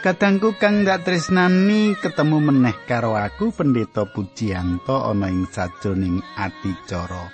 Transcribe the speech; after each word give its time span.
Kadangku 0.00 0.56
kang 0.56 0.88
dak 0.88 1.04
tresnani 1.04 1.92
ketemu 1.92 2.40
meneh 2.40 2.72
karo 2.88 3.20
aku 3.20 3.52
Pendeta 3.52 4.08
Pujiyanto 4.08 4.96
ana 4.96 5.28
ing 5.28 5.44
sajroning 5.44 6.24
adicara. 6.40 7.28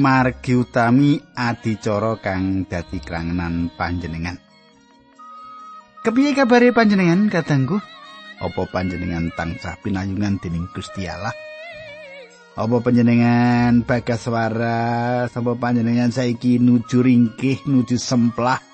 Margi 0.00 0.56
utami 0.56 1.20
adicara 1.36 2.16
kang 2.24 2.64
dadi 2.64 2.96
krangenan 3.04 3.68
panjenengan. 3.76 4.40
Kepiye 6.00 6.32
kabare 6.32 6.72
panjenengan 6.72 7.28
kadangku? 7.28 7.76
Apa 8.40 8.64
panjenengan 8.72 9.28
tansah 9.36 9.76
pinayungan 9.84 10.40
dening 10.40 10.72
Gusti 10.72 11.04
Allah? 11.04 11.36
Apa 12.56 12.80
panjenengan 12.80 13.84
bagas 13.84 14.24
waras? 14.24 15.36
Apa 15.36 15.52
panjenengan 15.52 16.08
saiki 16.16 16.56
nuju 16.56 17.04
ringkih, 17.04 17.68
nuju 17.68 18.00
semplah? 18.00 18.67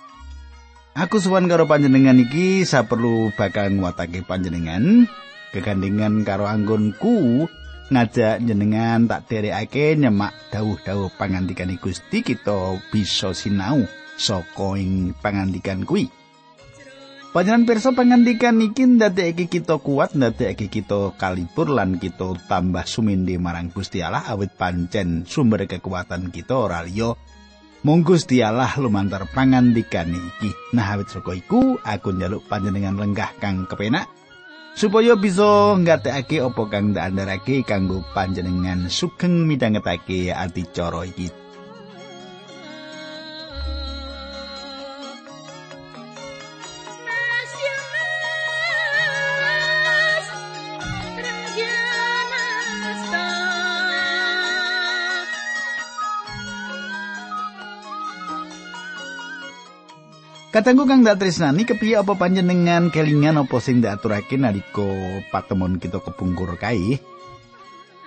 Aku 0.95 1.19
suwan 1.19 1.51
karo 1.51 1.67
panjenengan 1.67 2.15
iki 2.23 2.63
saperlu 2.63 3.35
bakal 3.35 3.67
nguatake 3.67 4.23
panjenengan 4.23 5.11
kegandingan 5.51 6.23
karo 6.23 6.47
anggonku 6.47 7.51
ngajak 7.91 8.39
jenengan 8.47 9.11
tak 9.11 9.27
derekake 9.27 9.99
nyemak 9.99 10.31
dawuh-dawuh 10.55 11.11
pangandikan 11.19 11.75
Gusti 11.83 12.23
kita 12.23 12.79
bisa 12.95 13.35
sinau 13.35 13.83
saka 14.15 14.79
ing 14.79 15.19
pangandikan 15.19 15.83
kuwi. 15.83 16.15
Panjenengan 17.35 17.67
pirsa 17.67 17.91
pangandikan 17.91 18.63
iki 18.63 18.87
ndadekake 18.87 19.51
kita 19.51 19.83
kuat, 19.83 20.15
ndadekake 20.15 20.71
kita 20.71 21.19
kalibur 21.19 21.75
lan 21.75 21.99
kita 21.99 22.39
tambah 22.47 22.87
sumindi 22.87 23.35
marang 23.43 23.75
Gusti 23.75 23.99
Allah 23.99 24.23
awit 24.31 24.55
pancen 24.55 25.27
sumber 25.27 25.67
kekuatan 25.67 26.31
kita 26.31 26.55
ora 26.55 26.87
Mung 27.85 28.01
Gusti 28.01 28.41
Allah 28.41 28.73
lumantar 28.81 29.29
pangandikan 29.29 30.09
iki. 30.09 30.57
Nah, 30.73 30.97
awit 30.97 31.13
saka 31.13 31.37
iku 31.37 31.77
aku 31.85 32.17
njaluk 32.17 32.49
panjenengan 32.49 32.97
lenggah 32.97 33.37
kang 33.37 33.69
kepenak 33.69 34.09
supaya 34.73 35.13
bisa 35.21 35.77
nggatekake 35.77 36.41
apa 36.41 36.63
kang 36.73 36.97
ndandharake 36.97 37.61
kanggo 37.61 38.01
panjenengan 38.17 38.89
sugeng 38.89 39.45
midhangetake 39.45 40.33
adicara 40.33 41.05
iki. 41.05 41.44
Katengku 60.55 60.87
kang 60.87 61.03
dak 61.03 61.19
tresnani 61.19 61.67
kepiye 61.67 61.99
apa 61.99 62.15
panjenengan 62.15 62.87
kelingan 62.95 63.43
apa 63.43 63.59
sing 63.59 63.83
dak 63.83 63.99
aturake 63.99 64.39
nalika 64.39 64.87
patemon 65.35 65.83
kita 65.83 65.99
kepungkur 65.99 66.55
kae? 66.55 67.03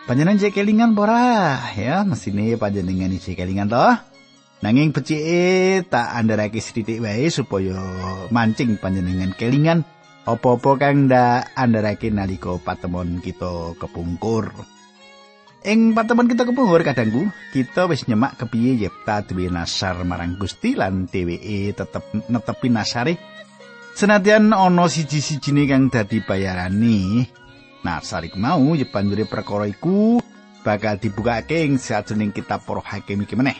Panjenengan 0.08 0.40
jek 0.40 0.56
kelingan 0.56 0.96
ora? 0.96 1.60
Ya, 1.76 2.08
mesine 2.08 2.56
panjenengan 2.56 3.12
isi 3.12 3.36
kelingan 3.36 3.68
toh. 3.68 4.00
Nanging 4.64 4.96
becike 4.96 5.84
tak 5.92 6.08
andharake 6.16 6.64
sithik 6.64 7.04
wae 7.04 7.28
supaya 7.28 7.76
mancing 8.32 8.80
panjenengan 8.80 9.36
kelingan 9.36 9.84
apa-apa 10.24 10.80
kang 10.80 11.12
ndak 11.12 11.52
andharake 11.52 12.08
nalika 12.16 12.56
patemon 12.64 13.20
kita 13.20 13.76
kepungkur. 13.76 14.56
Ing 15.68 15.92
patemon 15.92 16.32
kita 16.32 16.48
kepuhur 16.48 16.80
kadangku, 16.80 17.28
kita 17.52 17.92
wis 17.92 18.08
nyemak 18.08 18.40
kepiye 18.40 18.88
Yepta 18.88 19.20
duwe 19.28 19.52
nasar 19.52 20.00
marang 20.08 20.40
Gusti 20.40 20.80
lan 20.80 21.12
dheweke 21.12 21.76
tetep 21.76 22.08
netepi 22.32 22.72
nasare. 22.72 23.20
Senadyan 23.92 24.56
ana 24.56 24.88
siji-sijine 24.88 25.68
kang 25.68 25.92
dadi 25.92 26.24
bayarane, 26.24 27.28
nasar 27.84 28.24
iku 28.24 28.40
mau 28.40 28.80
yepanjure 28.80 29.28
perkara 29.28 29.68
iku 29.68 30.24
bakal 30.64 30.96
dibukake 31.04 31.68
ing 31.68 31.76
sajroning 31.76 32.32
kitab 32.32 32.64
Para 32.64 32.80
Hakim 32.88 33.28
iki 33.28 33.36
meneh. 33.36 33.60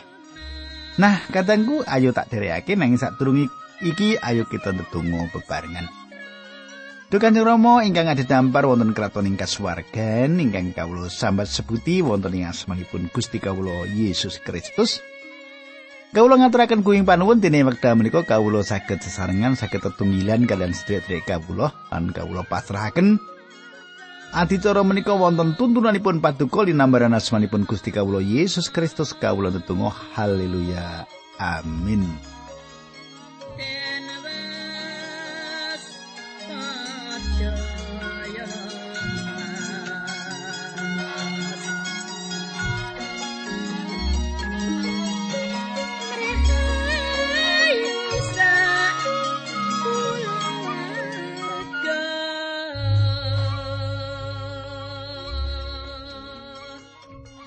Nah, 0.96 1.20
kadangku 1.28 1.84
ayo 1.84 2.16
tak 2.16 2.32
derekake 2.32 2.72
nang 2.72 2.96
sadurunge 2.96 3.52
iki 3.84 4.16
ayo 4.16 4.48
kita 4.48 4.72
ndedonga 4.72 5.28
bebarengan. 5.28 5.97
Duh 7.08 7.16
Kanjeng 7.16 7.48
Rama 7.48 7.80
ingkang 7.88 8.04
adhedhampar 8.12 8.68
wonten 8.68 8.92
kraton 8.92 9.24
ing 9.24 9.40
kasuwargan 9.40 10.36
ingkang 10.36 10.76
kawula 10.76 11.08
sambat 11.08 11.48
sebuti 11.48 12.04
wonten 12.04 12.36
ing 12.36 12.44
asmanipun 12.44 13.08
Gusti 13.16 13.40
kawula 13.40 13.88
Yesus 13.88 14.36
Kristus. 14.44 15.00
Kawula 16.12 16.36
ngaturaken 16.36 16.84
kuing 16.84 17.08
panuwun 17.08 17.40
dene 17.40 17.64
wekdal 17.64 17.96
menika 17.96 18.28
kawula 18.28 18.60
saged 18.60 19.00
sesarengan 19.00 19.56
saged 19.56 19.88
tetunggilan 19.88 20.44
kalian 20.44 20.76
sedherek 20.76 21.24
kawula 21.24 21.72
lan 21.88 22.12
kawula 22.12 22.44
pasrahaken. 22.44 23.16
Adicara 24.36 24.84
menika 24.84 25.16
wonten 25.16 25.56
tuntunanipun 25.56 26.20
paduka 26.20 26.60
linambaran 26.68 27.16
asmanipun 27.16 27.64
Gusti 27.64 27.88
kawula 27.88 28.20
Yesus 28.20 28.68
Kristus 28.68 29.16
kawula 29.16 29.48
tetunggal 29.48 29.96
haleluya. 30.12 31.08
Amin 31.40 32.04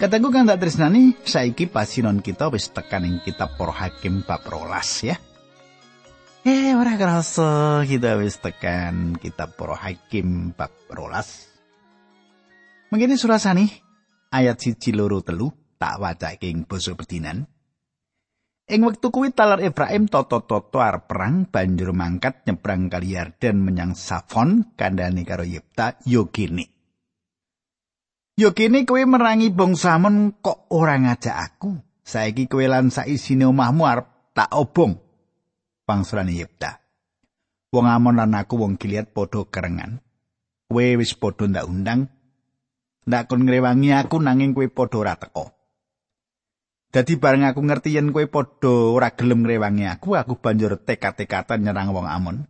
Kataku 0.01 0.34
kang 0.34 0.50
tak 0.50 0.57
tresnani, 0.57 1.13
saiki 1.13 1.69
pasinon 1.69 2.25
kita 2.25 2.50
wis 2.50 2.73
tekan 2.73 3.06
ing 3.06 3.22
kitab 3.22 3.53
Para 3.53 3.69
Hakim 3.69 4.25
bab 4.25 4.41
rolas 4.50 5.06
ya. 5.06 5.13
Eh, 6.41 6.73
ora 6.73 6.97
kerasa 6.97 7.85
kita 7.85 8.17
wis 8.17 8.41
tekan 8.41 9.13
kitab 9.22 9.53
Para 9.53 9.78
Hakim 9.78 10.57
bab 10.57 10.73
rolas. 10.90 11.53
Mengene 12.90 13.13
surasani 13.13 13.69
ayat 14.34 14.57
siji 14.57 14.90
loro 14.90 15.22
telu 15.22 15.53
tak 15.78 16.01
wacake 16.01 16.50
ing 16.50 16.66
basa 16.66 16.97
pedinan. 16.97 17.45
Ing 18.73 18.81
wektu 18.81 19.13
kuwi 19.13 19.29
talar 19.38 19.61
Efraim 19.61 20.09
toto-toto 20.09 20.81
arep 20.81 21.06
perang 21.06 21.45
banjur 21.45 21.94
mangkat 21.94 22.41
nyebrang 22.50 22.90
kali 22.90 23.13
Yarden 23.13 23.61
menyang 23.61 23.94
Safon 23.94 24.73
kandhane 24.73 25.22
karo 25.22 25.45
Yepta 25.45 26.01
Yogene. 26.09 26.81
Yo 28.41 28.57
kene 28.57 28.90
kowe 28.90 28.97
merangi 29.06 29.53
bangsamen 29.53 30.41
kok 30.41 30.66
ora 30.74 30.97
ngajak 30.97 31.38
aku. 31.38 31.78
Saiki 32.02 32.50
kowe 32.50 32.66
lan 32.66 32.90
saisine 32.90 33.46
omahmu 33.46 33.85
arep 33.85 34.34
tak 34.34 34.50
obong. 34.50 34.97
Pangsulane 35.85 36.34
Yepta. 36.34 36.81
Wong 37.70 37.85
Amon 37.85 38.17
lan 38.17 38.34
aku 38.34 38.58
wong 38.58 38.82
Gilead 38.82 39.14
padha 39.14 39.46
kerengan. 39.46 40.02
Kowe 40.66 40.85
wis 40.97 41.14
padha 41.14 41.46
ndak 41.46 41.70
undang. 41.70 42.09
Ndak 43.05 43.29
kon 43.29 43.46
ngrewangi 43.46 43.93
aku 43.93 44.17
nanging 44.17 44.58
kowe 44.58 44.66
padha 44.73 44.97
ora 44.97 45.14
teko. 45.22 45.53
Dadi 46.90 47.22
bareng 47.22 47.46
aku 47.46 47.61
ngerti 47.61 47.93
yen 47.93 48.09
kowe 48.09 48.26
padha 48.26 48.73
ora 48.90 49.14
gelem 49.14 49.46
ngrewangi 49.46 49.85
aku, 49.85 50.17
aku 50.17 50.41
banjur 50.41 50.82
tekad-tekatan 50.82 51.61
nyerang 51.61 51.93
wong 51.93 52.09
Amon. 52.09 52.49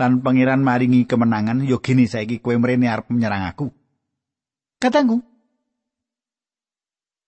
Lan 0.00 0.24
pangeran 0.24 0.64
maringi 0.64 1.04
kemenangan, 1.04 1.68
yo 1.68 1.84
gini 1.84 2.08
saiki 2.08 2.40
kowe 2.40 2.56
mrene 2.56 2.88
arep 2.88 3.12
menyerang 3.12 3.44
aku. 3.44 3.79
Katanggu. 4.80 5.20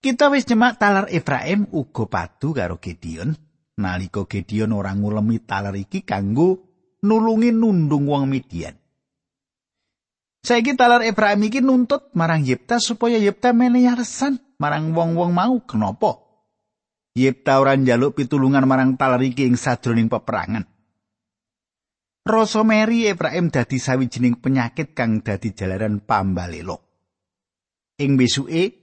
Kita 0.01 0.33
wis 0.33 0.49
nyemak 0.49 0.81
talar 0.81 1.07
Efraim 1.13 1.69
uga 1.69 2.09
padu 2.09 2.57
karo 2.57 2.81
Gideon. 2.81 3.37
Nalika 3.77 4.25
Gideon 4.25 4.73
ora 4.73 4.97
ngulemi 4.97 5.37
talar 5.45 5.77
iki 5.77 6.01
kanggo 6.01 6.65
nulungi 7.05 7.53
nundung 7.53 8.09
wong 8.09 8.25
Midian. 8.25 8.73
Saiki 10.43 10.75
talar 10.75 11.05
Efraim 11.05 11.45
iki 11.45 11.61
nuntut 11.61 12.09
marang 12.17 12.41
Yipta 12.41 12.81
supaya 12.81 13.21
Yipta 13.21 13.53
menehi 13.53 13.87
marang 14.59 14.91
wong-wong 14.97 15.31
mau 15.31 15.61
kenapa? 15.63 16.19
Yipta 17.13 17.61
ora 17.61 17.77
njaluk 17.77 18.17
pitulungan 18.17 18.65
marang 18.65 18.97
talar 18.97 19.21
iki 19.21 19.45
ing 19.45 19.61
sadroning 19.61 20.09
peperangan. 20.09 20.65
Rasa 22.25 22.65
meri 22.65 23.13
Efraim 23.13 23.53
dadi 23.53 23.77
sawijining 23.77 24.41
penyakit 24.41 24.97
kang 24.97 25.21
dadi 25.21 25.53
jalaran 25.53 26.01
pambalelo. 26.01 26.92
Ing 28.03 28.19
besuke 28.19 28.83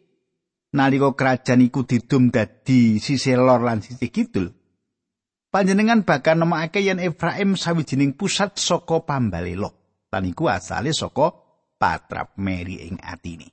nalika 0.74 1.14
kerajaan 1.14 1.66
iku 1.66 1.84
didum 1.84 2.32
dadi 2.32 2.98
sisih 3.02 3.38
lor 3.38 3.62
lan 3.62 3.84
sisih 3.84 4.10
kidul. 4.10 4.56
Panjenengan 5.50 6.06
bakal 6.06 6.38
nemokake 6.38 6.86
yen 6.86 7.02
Efraim 7.02 7.58
sawijining 7.58 8.14
pusat 8.14 8.54
saka 8.62 9.02
pambalelo 9.02 9.74
lan 10.14 10.24
iku 10.30 10.46
asale 10.46 10.94
saka 10.94 11.34
patrap 11.82 12.38
Meri 12.38 12.86
ing 12.86 13.02
atine. 13.02 13.50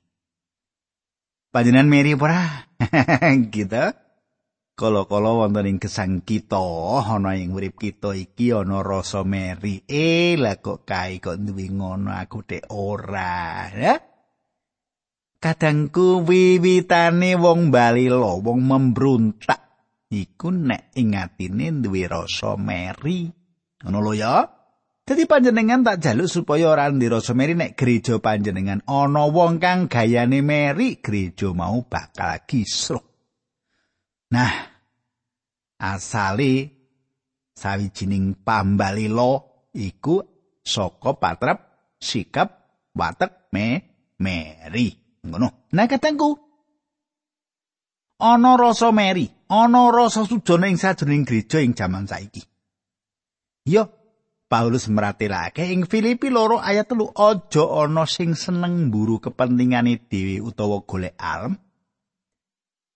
Panjenengan 1.49 1.89
Meri 1.89 2.13
ora 2.13 2.69
gitu. 3.53 3.85
Kala-kala 4.77 5.33
wonten 5.33 5.65
ing 5.65 5.81
gesang 5.81 6.21
kita 6.21 6.61
ana 7.01 7.33
ing 7.33 7.49
urip 7.57 7.81
kita 7.81 8.13
iki 8.13 8.53
ana 8.53 8.85
rasa 8.85 9.25
meri 9.25 9.81
eh 9.89 10.37
lah 10.37 10.61
kok 10.61 10.85
kae 10.85 11.17
kok 11.17 11.41
duwe 11.41 11.65
ngono 11.73 12.13
aku 12.13 12.45
tek 12.45 12.69
ora 12.69 13.73
ya 13.73 13.97
kadangku 15.37 16.25
wiwitane 16.25 17.37
wong 17.37 17.69
bali 17.69 18.09
lo 18.09 18.41
wong 18.41 18.59
membruntak 18.65 19.61
iku 20.09 20.49
nek 20.49 20.93
ing 20.97 21.13
atine 21.13 21.71
duwe 21.83 22.09
rasa 22.09 22.57
meri 22.57 23.29
ngono 23.83 23.99
lho 24.01 24.13
ya 24.17 24.35
Dadi 25.07 25.23
panjenengan 25.23 25.87
tak 25.87 26.03
jaluk 26.03 26.27
supaya 26.27 26.75
ora 26.75 26.91
ndirasa 26.91 27.31
meri 27.31 27.55
nek 27.55 27.79
gereja 27.79 28.19
panjenengan 28.19 28.83
ana 28.83 29.31
wong 29.31 29.55
kang 29.55 29.87
gayane 29.87 30.43
meri 30.43 30.99
gereja 30.99 31.55
mau 31.55 31.79
bakal 31.87 32.43
kisruh. 32.43 32.99
Nah, 34.35 34.51
asale 35.79 36.53
sawijining 37.55 38.43
pambalilo 38.43 39.63
iku 39.71 40.19
saka 40.59 41.15
patrap 41.15 41.59
sikap 41.95 42.67
watek 42.91 43.47
me 43.55 43.67
meri. 44.19 45.06
Ngono. 45.27 45.67
Nah, 45.75 45.87
katengku 45.87 46.39
ana 48.19 48.57
rasa 48.57 48.91
meri, 48.91 49.27
ana 49.51 49.91
rasa 49.91 50.25
sujana 50.25 50.71
ing 50.71 50.79
sajroning 50.79 51.27
gereja 51.27 51.61
ing 51.61 51.75
jaman 51.75 52.07
saiki. 52.07 52.41
Yo, 53.67 53.83
Paulus 54.47 54.87
meratelake 54.87 55.67
ing 55.67 55.83
Filipi 55.83 56.31
loro 56.31 56.57
ayat 56.63 56.87
telu 56.87 57.11
aja 57.11 57.63
ana 57.83 58.07
sing 58.07 58.31
seneng 58.33 58.87
mburu 58.87 59.19
kepentingane 59.19 60.07
dhewe 60.07 60.39
utawa 60.39 60.79
golek 60.87 61.19
alam 61.19 61.59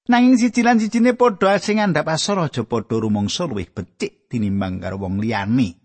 Nanging 0.10 0.36
siji 0.40 0.66
lan 0.66 0.82
sijine 0.82 1.14
padha 1.14 1.60
sing 1.62 1.78
ngandhap 1.78 2.10
asor 2.10 2.42
aja 2.42 2.66
padha 2.66 2.98
rumangsa 2.98 3.46
luwih 3.46 3.70
becik 3.70 4.28
tinimbang 4.32 4.82
karo 4.82 4.98
wong 4.98 5.22
liyane. 5.22 5.81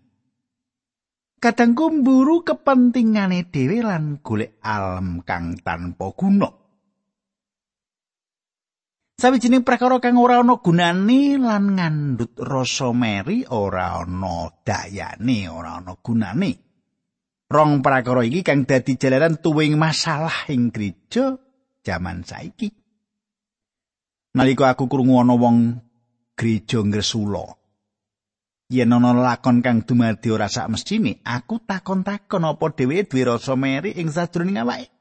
Kadang 1.37 1.77
kumburu 1.77 2.41
kepentingane 2.41 3.45
dhewe 3.53 3.85
lan 3.85 4.19
golek 4.25 4.57
alam 4.65 5.21
kang 5.21 5.53
tanpa 5.61 6.09
guna. 6.17 6.49
Sawijining 9.17 9.65
prakara 9.65 9.97
kang 10.01 10.17
ora 10.17 10.41
ana 10.41 10.57
gunane 10.61 11.37
lan 11.41 11.77
ngandhut 11.77 12.37
rasa 12.41 12.93
meri 12.93 13.45
ora 13.49 14.01
ana 14.01 14.49
dayane, 14.65 15.49
ora 15.49 15.81
ana 15.81 15.93
gunane. 15.97 16.51
Rong 17.49 17.81
prakara 17.85 18.25
iki 18.25 18.41
kang 18.41 18.65
dadi 18.65 18.97
jalaran 18.97 19.37
tuwing 19.37 19.77
masalah 19.77 20.49
ing 20.49 20.73
gereja 20.73 21.37
jaman 21.85 22.25
saiki. 22.25 22.87
nalika 24.37 24.69
aku 24.69 24.85
krungu 24.85 25.17
ana 25.17 25.33
wong 25.33 25.81
gereja 26.37 26.85
ngresula 26.85 27.57
yen 28.67 28.91
ana 28.91 29.15
lakon 29.15 29.63
kang 29.63 29.87
dumadi 29.87 30.27
ora 30.27 30.51
sak 30.51 30.67
mestine 30.67 31.23
aku 31.23 31.63
takon-takon 31.63 32.43
apa 32.43 32.65
dheweke 32.75 33.07
duwe 33.07 33.23
rasa 33.23 33.55
meri 33.55 33.95
ing 33.95 34.11
sajroning 34.11 34.59
awake. 34.59 34.91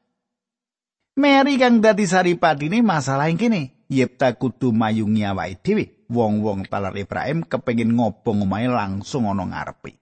Meri 1.19 1.59
kang 1.59 1.83
dadi 1.83 2.07
saripatine 2.07 2.85
masalah 2.85 3.27
ing 3.33 3.39
kene. 3.39 3.63
Yepta 3.87 4.35
kudu 4.35 4.75
mayungi 4.75 5.23
awake 5.27 5.63
dhewe. 5.63 5.85
Wong-wong 6.07 6.71
talar 6.71 6.95
Ibrahim 6.95 7.43
kepengin 7.43 7.91
ngobong 7.99 8.47
omahe 8.47 8.71
langsung 8.71 9.27
ana 9.27 9.43
ngarepe. 9.43 9.99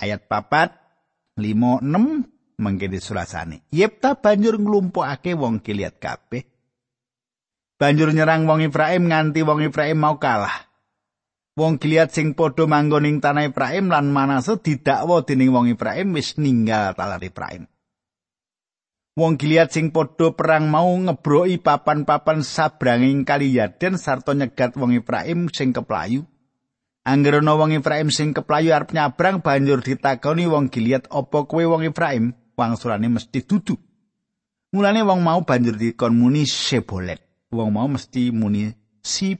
Ayat 0.00 0.24
papat 0.24 0.72
lima 1.36 1.76
enam 1.84 2.24
mengkini 2.56 3.00
surasane 3.00 3.68
yepta 3.68 4.16
banjur 4.16 4.56
nglumpukake 4.56 5.36
wong 5.36 5.60
kiliat 5.60 6.00
kabeh. 6.00 6.48
Banjur 7.76 8.16
nyerang 8.16 8.48
wong 8.48 8.64
Ibrahim 8.64 9.12
nganti 9.12 9.44
wong 9.44 9.60
Ibrahim 9.60 10.00
mau 10.00 10.16
kalah. 10.16 10.69
Wong 11.60 11.76
Gilead 11.76 12.08
sing 12.08 12.32
padha 12.32 12.64
manggon 12.64 13.04
ing 13.04 13.20
tanah 13.20 13.52
Ibrahim 13.52 13.92
lan 13.92 14.08
Manase 14.08 14.56
didakwa 14.64 15.20
dening 15.28 15.52
wong 15.52 15.68
Ibrahim 15.68 16.16
wis 16.16 16.40
ninggal 16.40 16.96
talar 16.96 17.20
Ibrahim. 17.20 17.68
Wong 19.12 19.36
Gilead 19.36 19.68
sing 19.68 19.92
padha 19.92 20.32
perang 20.32 20.72
mau 20.72 20.88
ngebroki 20.88 21.60
papan-papan 21.60 22.40
sabranging 22.40 23.28
kali 23.28 23.60
Yarden 23.60 24.00
sarta 24.00 24.32
nyegat 24.32 24.72
wong 24.80 24.96
Ibrahim 24.96 25.52
sing 25.52 25.76
keplayu. 25.76 26.24
Angger 27.04 27.44
ana 27.44 27.52
wong 27.52 27.76
Ibrahim 27.76 28.08
sing 28.08 28.32
keplayu 28.32 28.72
arep 28.72 28.96
nyabrang 28.96 29.44
banjur 29.44 29.84
ditakoni 29.84 30.48
wong 30.48 30.72
Gilead 30.72 31.12
apa 31.12 31.44
kowe 31.44 31.60
wong 31.60 31.84
Ibrahim? 31.84 32.32
Wangsulane 32.56 33.12
mesti 33.12 33.44
dudu. 33.44 33.76
Mulane 34.72 35.04
wong 35.04 35.20
mau 35.20 35.44
banjur 35.44 35.76
dikon 35.76 36.16
muni 36.16 36.48
Sebolet. 36.48 37.20
wong 37.52 37.68
mau 37.68 37.90
mesti 37.90 38.30
muni 38.32 38.70
si 39.02 39.36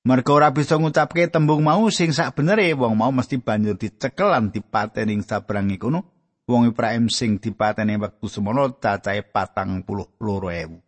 Mergo 0.00 0.32
ora 0.32 0.48
bisa 0.48 0.80
ngucapke 0.80 1.28
tembung 1.28 1.60
mau 1.60 1.84
sing 1.92 2.16
sak 2.16 2.40
benere 2.40 2.72
wong 2.72 2.96
mau 2.96 3.12
mesti 3.12 3.36
banjur 3.36 3.76
dicekel 3.76 4.32
lan 4.32 4.48
dipateni 4.48 5.20
ing 5.20 5.20
sabrangi 5.20 5.76
kono. 5.76 6.00
Wong 6.48 6.72
Ibrahim 6.72 7.12
sing 7.12 7.36
dipateni 7.36 8.00
wektu 8.00 8.24
semono 8.32 8.80
cacahe 8.80 9.20
patang 9.20 9.84
puluh 9.84 10.08
loro 10.24 10.48
ewu. 10.48 10.80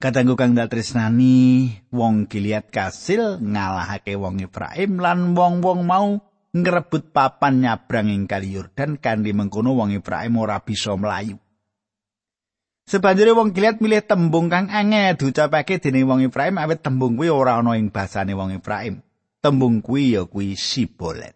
Kadangku 0.00 0.32
kang 0.32 0.56
datresnani 0.56 1.68
wong 1.92 2.24
Gilead 2.24 2.72
kasil 2.72 3.36
ngalahake 3.36 4.16
wong 4.16 4.40
Ibrahim 4.40 4.96
lan 4.96 5.36
wong-wong 5.36 5.84
mau 5.84 6.08
ngrebut 6.56 7.12
papan 7.12 7.60
nyabrang 7.60 8.08
ing 8.08 8.24
Kali 8.24 8.56
Yordan 8.56 8.96
kanthi 8.96 9.36
mengkono 9.36 9.76
wong 9.76 9.92
Ibrahim 9.92 10.40
ora 10.40 10.56
bisa 10.64 10.96
melayu. 10.96 11.36
Sebanjure 12.84 13.32
wong 13.32 13.56
Gilead 13.56 13.80
milih 13.80 14.04
tembung 14.04 14.52
kang 14.52 14.68
angel 14.68 15.16
diucapake 15.16 15.80
dening 15.80 16.04
wong 16.04 16.20
Ibrahim 16.20 16.60
awit 16.60 16.84
tembung 16.84 17.16
kuwi 17.16 17.32
ora 17.32 17.56
ana 17.56 17.80
ing 17.80 17.88
basane 17.88 18.36
wong 18.36 18.52
Ibrahim. 18.52 19.00
Tembung 19.40 19.80
kuwi 19.80 20.12
ya 20.12 20.28
kuwi 20.28 20.52
sibolet. 20.52 21.32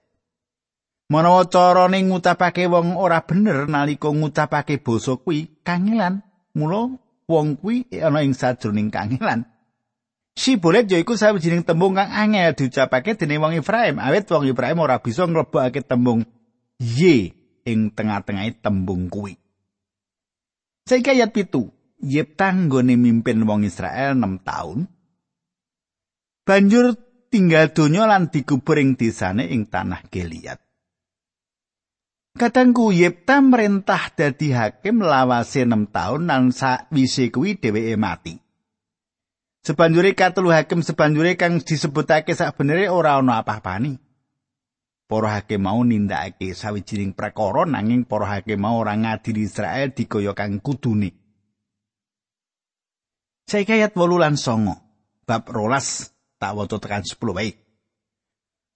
Menawa 1.08 1.48
carane 1.48 2.04
ngucapake 2.04 2.68
wong 2.68 3.00
ora 3.00 3.24
bener 3.24 3.64
nalika 3.64 4.12
ngucapake 4.12 4.76
basa 4.84 5.16
kuwi 5.16 5.48
kangelan, 5.64 6.20
mula 6.52 7.00
wong 7.24 7.56
kuwi 7.56 7.88
ana 7.96 8.20
ing 8.20 8.36
sajroning 8.36 8.92
kangelan. 8.92 9.48
Sibolet 10.36 10.84
ya 10.84 11.00
iku 11.00 11.16
sawijining 11.16 11.64
tembung 11.64 11.96
kang 11.96 12.12
angel 12.12 12.52
diucapake 12.60 13.16
dening 13.16 13.40
wong 13.40 13.56
Ibrahim 13.56 13.96
awit 13.96 14.28
wong 14.28 14.44
Ibrahim 14.44 14.84
ora 14.84 15.00
bisa 15.00 15.24
nglebokake 15.24 15.80
tembung 15.80 16.28
y 16.76 17.32
ing 17.64 17.88
tengah-tengahe 17.88 18.60
tembung 18.60 19.08
kuwi. 19.08 19.40
Saiki 20.88 21.12
ayat 21.12 21.36
pitu. 21.36 21.68
Yepta 22.00 22.48
nggone 22.48 22.96
mimpin 22.96 23.44
wong 23.44 23.68
Israel 23.68 24.16
6 24.16 24.40
taun. 24.40 24.88
Banjur 26.48 26.96
tinggal 27.28 27.76
donya 27.76 28.08
lan 28.08 28.32
dikubur 28.32 28.80
ing 28.80 28.96
desane 28.96 29.52
ing 29.52 29.68
tanah 29.68 30.08
Gilead. 30.08 30.56
Kadangku 32.40 32.88
Yepta 32.94 33.44
merintah 33.44 34.08
dadi 34.16 34.56
hakim 34.56 35.04
lawase 35.04 35.68
6 35.68 35.92
taun 35.92 36.24
lan 36.24 36.56
sakwise 36.56 37.28
kuwi 37.28 37.60
dheweke 37.60 38.00
mati. 38.00 38.40
Sebanjure 39.60 40.16
katelu 40.16 40.48
hakim 40.56 40.80
sebanjure 40.80 41.36
kang 41.36 41.60
disebutake 41.60 42.32
sak 42.32 42.56
benere 42.56 42.88
ora 42.88 43.20
ana 43.20 43.44
apa-apane. 43.44 44.07
Para 45.08 45.40
hakim 45.40 45.64
mau 45.64 45.80
nindakake 45.80 46.52
sawijining 46.52 47.16
prakara 47.16 47.64
nanging 47.64 48.04
para 48.04 48.28
hakim 48.28 48.60
mau 48.60 48.76
ora 48.84 48.92
ngadili 48.92 49.48
Israel 49.48 49.96
dikaya 49.96 50.36
kang 50.36 50.60
kudune. 50.60 51.16
Saiki 53.48 53.80
ayat 53.80 53.96
8 53.96 54.04
lan 54.20 54.36
9 54.36 55.24
bab 55.24 55.48
rolas 55.48 56.12
tak 56.36 56.52
waca 56.52 56.76
tekan 56.76 57.00
10 57.00 57.16
wae. 57.32 57.56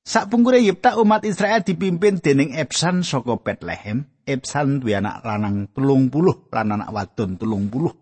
Sakpungkure 0.03 0.59
Yipta 0.59 0.99
umat 0.99 1.23
Israel 1.29 1.63
dipimpin 1.63 2.19
dening 2.19 2.57
Epsan 2.57 3.05
saka 3.07 3.39
Bethlehem. 3.39 4.09
Epsan 4.25 4.83
duwe 4.83 4.99
anak 4.99 5.23
lanang 5.23 5.71
telung 5.71 6.11
puluh 6.11 6.49
lan 6.51 6.75
anak 6.75 6.91
wadon 6.91 7.39
telung 7.39 7.71
puluh. 7.71 7.93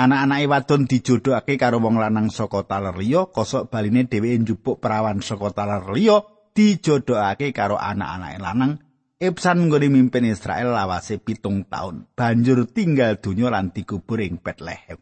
Anak-anake 0.00 0.46
wadon 0.48 0.88
dijodohake 0.88 1.60
karo 1.60 1.76
wong 1.76 2.00
lanang 2.00 2.32
saka 2.32 2.64
taler 2.64 2.96
liya, 2.96 3.28
kosok 3.28 3.68
baline 3.68 4.08
dheweke 4.08 4.38
njupuk 4.40 4.76
perawan 4.80 5.20
saka 5.20 5.52
taler 5.52 5.84
liya, 5.92 6.24
dijodohake 6.52 7.54
karo 7.54 7.78
anak-anake 7.80 8.38
lanang 8.38 8.72
Ibsan 9.20 9.68
nggone 9.68 9.92
mimpin 9.92 10.24
Israel 10.24 10.72
lawase 10.72 11.20
pitung 11.20 11.68
taun 11.68 12.08
banjur 12.16 12.64
tinggal 12.64 13.20
donya 13.20 13.52
lan 13.52 13.68
dikubur 13.68 14.16
ing 14.16 14.40
Bethlehem. 14.40 14.96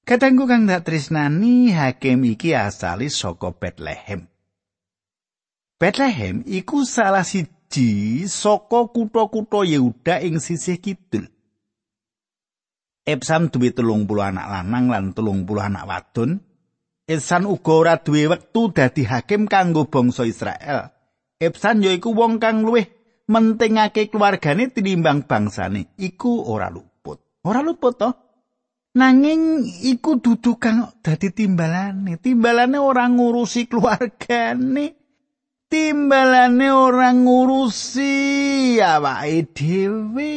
Katanggu 0.00 0.48
kang 0.48 0.64
dak 0.64 0.88
tresnani 0.88 1.76
hakim 1.76 2.24
iki 2.24 2.56
asali 2.56 3.12
saka 3.12 3.52
Bethlehem. 3.52 4.24
Bethlehem 5.76 6.40
iku 6.48 6.88
salah 6.88 7.20
siji 7.20 8.24
saka 8.24 8.88
kutha-kutha 8.88 9.68
Yehuda 9.68 10.24
ing 10.24 10.40
sisih 10.40 10.80
kidul. 10.80 11.28
Epsam 13.04 13.52
duwe 13.52 13.76
telung 13.76 14.08
puluh 14.08 14.24
anak 14.24 14.48
lanang 14.48 14.88
lan 14.88 15.12
telung 15.12 15.44
puluh 15.44 15.68
anak 15.68 15.84
wadon, 15.84 16.40
Ihsan 17.06 17.46
uga 17.46 17.72
ora 17.72 17.94
duwe 18.02 18.26
wektu 18.26 18.74
dadi 18.74 19.06
hakim 19.06 19.46
kanggo 19.46 19.86
bangsa 19.86 20.26
Israel. 20.26 20.90
Ihsan 21.38 21.86
yaiku 21.86 22.10
wong 22.10 22.42
kang 22.42 22.66
luwih 22.66 22.90
mentingake 23.30 24.10
keluargane 24.10 24.74
tinimbang 24.74 25.22
bangsane. 25.30 25.94
Iku 26.02 26.50
ora 26.50 26.66
luput. 26.66 27.22
Ora 27.46 27.62
luput 27.62 27.94
to. 27.94 28.10
Nanging 28.98 29.62
iku 29.86 30.18
dudu 30.18 30.58
kang 30.58 30.98
dadi 30.98 31.30
timbalane. 31.30 32.18
Timbalane 32.18 32.78
ora 32.82 33.06
ngurusi 33.06 33.70
keluargane. 33.70 34.98
Timbalane 35.70 36.68
ora 36.74 37.14
ngurusi 37.14 38.14
awake 38.82 39.54
dhewe. 39.54 40.34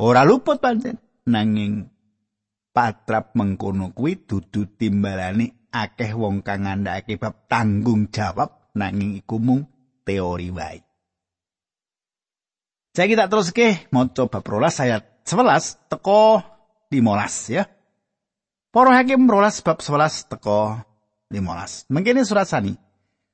Ora 0.00 0.24
luput 0.24 0.56
pancen 0.56 0.96
nanging 1.28 1.97
patrap 2.78 3.34
mengkono 3.34 3.90
kuwi 3.90 4.22
dudu 4.22 4.78
timbalane 4.78 5.66
akeh 5.74 6.14
wong 6.14 6.46
kang 6.46 6.62
ngandhakake 6.62 7.18
bab 7.18 7.50
tanggung 7.50 8.06
jawab 8.14 8.70
nanging 8.78 9.18
iku 9.18 9.42
mung 9.42 9.66
teori 10.06 10.54
wae. 10.54 10.78
Saya 12.94 13.10
kita 13.10 13.26
terus 13.26 13.50
ke 13.50 13.90
maca 13.90 14.30
bab 14.30 14.46
12 14.46 14.86
ayat 14.86 15.02
11 15.26 15.90
teko 15.90 16.38
15 16.86 17.58
ya. 17.58 17.66
Para 18.70 18.94
hakim 18.94 19.26
12 19.26 19.66
bab 19.66 19.78
11 19.82 20.30
teko 20.30 20.78
15. 21.34 21.90
Mengkene 21.90 22.22
surat 22.22 22.46
sani. 22.46 22.78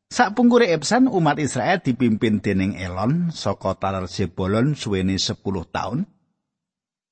Sakpungkure 0.08 0.72
Epsan 0.72 1.04
umat 1.04 1.36
Israel 1.36 1.84
dipimpin 1.84 2.40
dening 2.40 2.80
Elon 2.80 3.28
saka 3.28 3.76
talar 3.76 4.08
suwene 4.08 5.20
10 5.20 5.36
tahun. 5.68 6.08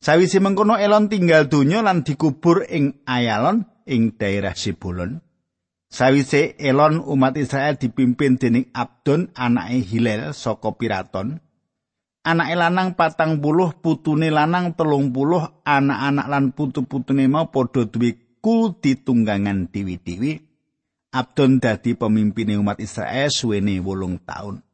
Sawise 0.03 0.43
mengkono 0.43 0.75
Elon 0.75 1.07
tinggal 1.07 1.47
donya 1.47 1.79
lan 1.79 2.03
dikubur 2.03 2.67
ing 2.67 3.07
Ayalon 3.07 3.63
ing 3.87 4.19
daerah 4.19 4.51
Zebolon. 4.51 5.23
Sawise 5.87 6.59
Elon 6.59 6.99
umat 7.07 7.39
Israel 7.39 7.79
dipimpin 7.79 8.35
dening 8.35 8.67
Abdon 8.75 9.31
anake 9.39 9.79
Hilel 9.87 10.35
saka 10.35 10.75
Piraton. 10.75 11.39
anake 12.23 12.55
lanang 12.55 12.95
patang 12.95 13.43
puluh 13.43 13.75
putune 13.79 14.31
lanang 14.31 14.79
telung 14.79 15.11
puluh 15.11 15.43
anak-anak 15.67 16.27
lan 16.31 16.45
putu-putune 16.55 17.27
mau 17.27 17.51
padha 17.51 17.87
duwe 17.87 18.39
kul 18.39 18.79
ditunggangan 18.79 19.71
dewi-dewi 19.71 20.39
Abdon 21.13 21.61
dadi 21.61 21.93
pemimpin 21.93 22.57
umat 22.57 22.81
Israel 22.81 23.29
suwene 23.29 23.77
wolung 23.85 24.17
taun. 24.25 24.65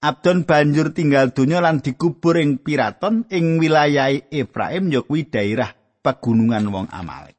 Abdon 0.00 0.48
banjur 0.48 0.96
tinggal 0.96 1.36
donya 1.36 1.60
lan 1.60 1.84
dikubur 1.84 2.40
ing 2.40 2.56
Piraton 2.56 3.28
ing 3.28 3.60
wilayah 3.60 4.08
Efraim 4.32 4.88
ya 4.88 5.04
kuwi 5.04 5.28
daerah 5.28 5.76
pegunungan 6.00 6.72
wong 6.72 6.88
Amalek. 6.88 7.36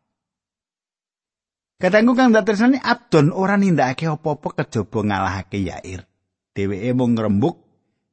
Kadangku 1.81 2.13
kang 2.13 2.29
datersane 2.29 2.77
Abdon 2.77 3.33
ora 3.33 3.57
nindakake 3.57 4.05
apa-apa 4.05 4.61
kejaba 4.61 5.01
ngalahake 5.01 5.57
Yair. 5.57 6.05
Dheweke 6.53 6.93
mung 6.93 7.17
ngrembug 7.17 7.57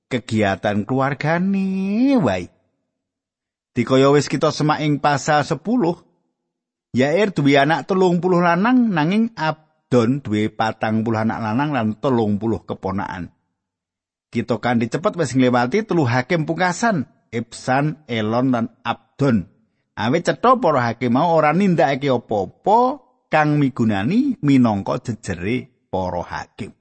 kegiatan 0.08 0.88
keluargane 0.88 2.16
wae. 2.16 2.48
Dikaya 3.76 4.08
wis 4.16 4.32
kita 4.32 4.48
semak 4.48 4.80
ing 4.80 4.96
pasal 5.04 5.44
10, 5.44 5.60
Yair 6.96 7.36
duwe 7.36 7.60
anak 7.60 7.84
telung 7.84 8.24
puluh 8.24 8.40
lanang 8.40 8.88
nanging 8.88 9.36
Abdon 9.36 10.24
duwe 10.24 10.48
patang 10.48 11.04
puluh 11.04 11.20
anak 11.20 11.36
lanang 11.44 11.76
lan 11.76 11.86
telung 12.00 12.40
puluh 12.40 12.64
keponaan. 12.64 13.37
Kita 14.28 14.60
kan 14.60 14.80
cepet 14.80 15.16
wis 15.16 15.32
nglewati 15.32 15.88
telu 15.88 16.04
hakim 16.04 16.44
pungkasan, 16.44 17.08
Ibsan, 17.32 18.04
Elon 18.04 18.52
lan 18.52 18.66
Abdon. 18.84 19.48
Awit 19.98 20.28
cetha 20.28 20.60
para 20.60 20.84
hakim 20.84 21.16
mau 21.16 21.32
ora 21.32 21.56
nindakake 21.56 22.12
apa-apa 22.12 23.02
kang 23.32 23.56
migunani 23.56 24.36
minangka 24.44 25.00
jejere 25.00 25.72
para 25.88 26.22
hakim. 26.22 26.76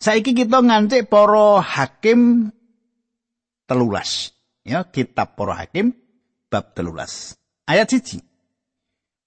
Saiki 0.00 0.32
kita 0.32 0.64
ngancik 0.64 1.12
para 1.12 1.60
hakim 1.60 2.48
telulas. 3.68 4.32
Ya, 4.64 4.86
kitab 4.88 5.36
para 5.36 5.58
hakim 5.60 5.92
bab 6.48 6.72
telulas. 6.72 7.36
Ayat 7.68 7.92
siji. 7.92 8.24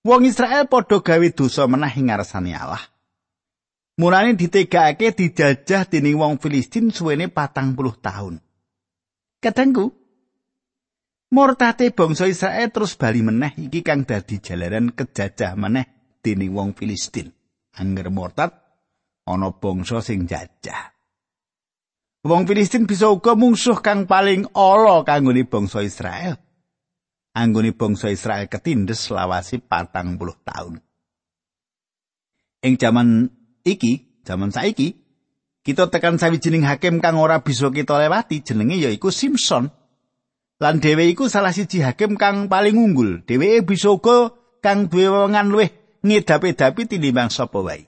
Wong 0.04 0.28
Israel 0.28 0.68
padha 0.68 1.00
gawe 1.00 1.28
dosa 1.32 1.64
menah 1.70 1.94
ing 1.96 2.12
ngarsane 2.12 2.52
Allah. 2.56 2.93
Mulane 3.94 4.34
ditegakake 4.34 5.14
dijajah 5.14 5.86
dening 5.86 6.18
wong 6.18 6.42
Filistin 6.42 6.90
suwene 6.90 7.30
patang 7.30 7.78
puluh 7.78 7.94
tahun. 8.02 8.42
Kadangku, 9.38 9.94
murtate 11.30 11.94
bangsa 11.94 12.26
Israel 12.26 12.74
terus 12.74 12.98
bali 12.98 13.22
meneh 13.22 13.54
iki 13.54 13.86
kang 13.86 14.02
dadi 14.02 14.42
jalaran 14.42 14.98
kejajah 14.98 15.54
meneh 15.54 16.18
dening 16.26 16.58
wong 16.58 16.74
Filistin. 16.74 17.30
Angger 17.78 18.10
murtad 18.10 18.50
ana 19.30 19.54
bangsa 19.54 20.02
sing 20.02 20.26
jajah. 20.26 20.90
Wong 22.26 22.50
Filistin 22.50 22.90
bisa 22.90 23.14
uga 23.14 23.38
mungsuh 23.38 23.78
kang 23.78 24.10
paling 24.10 24.50
ala 24.58 25.06
kanggone 25.06 25.46
bangsa 25.46 25.86
Israel. 25.86 26.34
Anggone 27.38 27.78
bangsa 27.78 28.10
Israel 28.10 28.50
ketindes 28.50 29.14
lawasi 29.14 29.62
patang 29.62 30.18
puluh 30.18 30.38
tahun. 30.42 30.82
Ing 32.66 32.74
jaman 32.80 33.30
iki, 33.64 34.24
jaman 34.28 34.52
saiki, 34.52 35.04
kita 35.64 35.88
tekan 35.88 36.20
sawijining 36.20 36.68
hakim 36.68 37.00
kang 37.00 37.16
ora 37.16 37.40
bisa 37.40 37.72
kita 37.72 37.96
lewati 37.96 38.44
jenenge 38.44 38.76
yaiku 38.76 39.10
Simpson. 39.10 39.72
Lan 40.60 40.80
dhewe 40.84 41.08
iku 41.08 41.32
salah 41.32 41.56
siji 41.56 41.80
hakim 41.84 42.20
kang 42.20 42.52
paling 42.52 42.76
unggul. 42.76 43.24
Dheweke 43.24 43.64
bisa 43.68 43.96
uga 43.96 44.36
kang 44.60 44.92
duwe 44.92 45.08
wewengan 45.12 45.52
luwih 45.52 45.72
ngedapi-dapi 46.04 46.88
tinimbang 46.88 47.32
sapa 47.32 47.60
wae. 47.64 47.88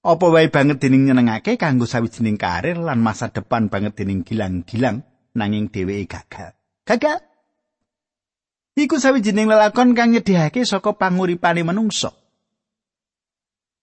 Apa 0.00 0.26
wae 0.32 0.48
banget 0.48 0.80
dening 0.80 1.08
nyenengake 1.08 1.60
kanggo 1.60 1.84
sawijining 1.84 2.40
karir 2.40 2.80
lan 2.80 3.04
masa 3.04 3.28
depan 3.28 3.68
banget 3.68 4.00
dening 4.00 4.24
gilang-gilang 4.24 5.04
nanging 5.36 5.68
dheweke 5.68 6.08
gagal. 6.08 6.56
Gagal. 6.88 7.20
Iku 8.76 8.96
sawijining 8.96 9.48
lelakon 9.48 9.92
kang 9.92 10.16
nyedhihake 10.16 10.64
saka 10.64 10.96
panguripane 10.96 11.60
manungsa. 11.60 12.16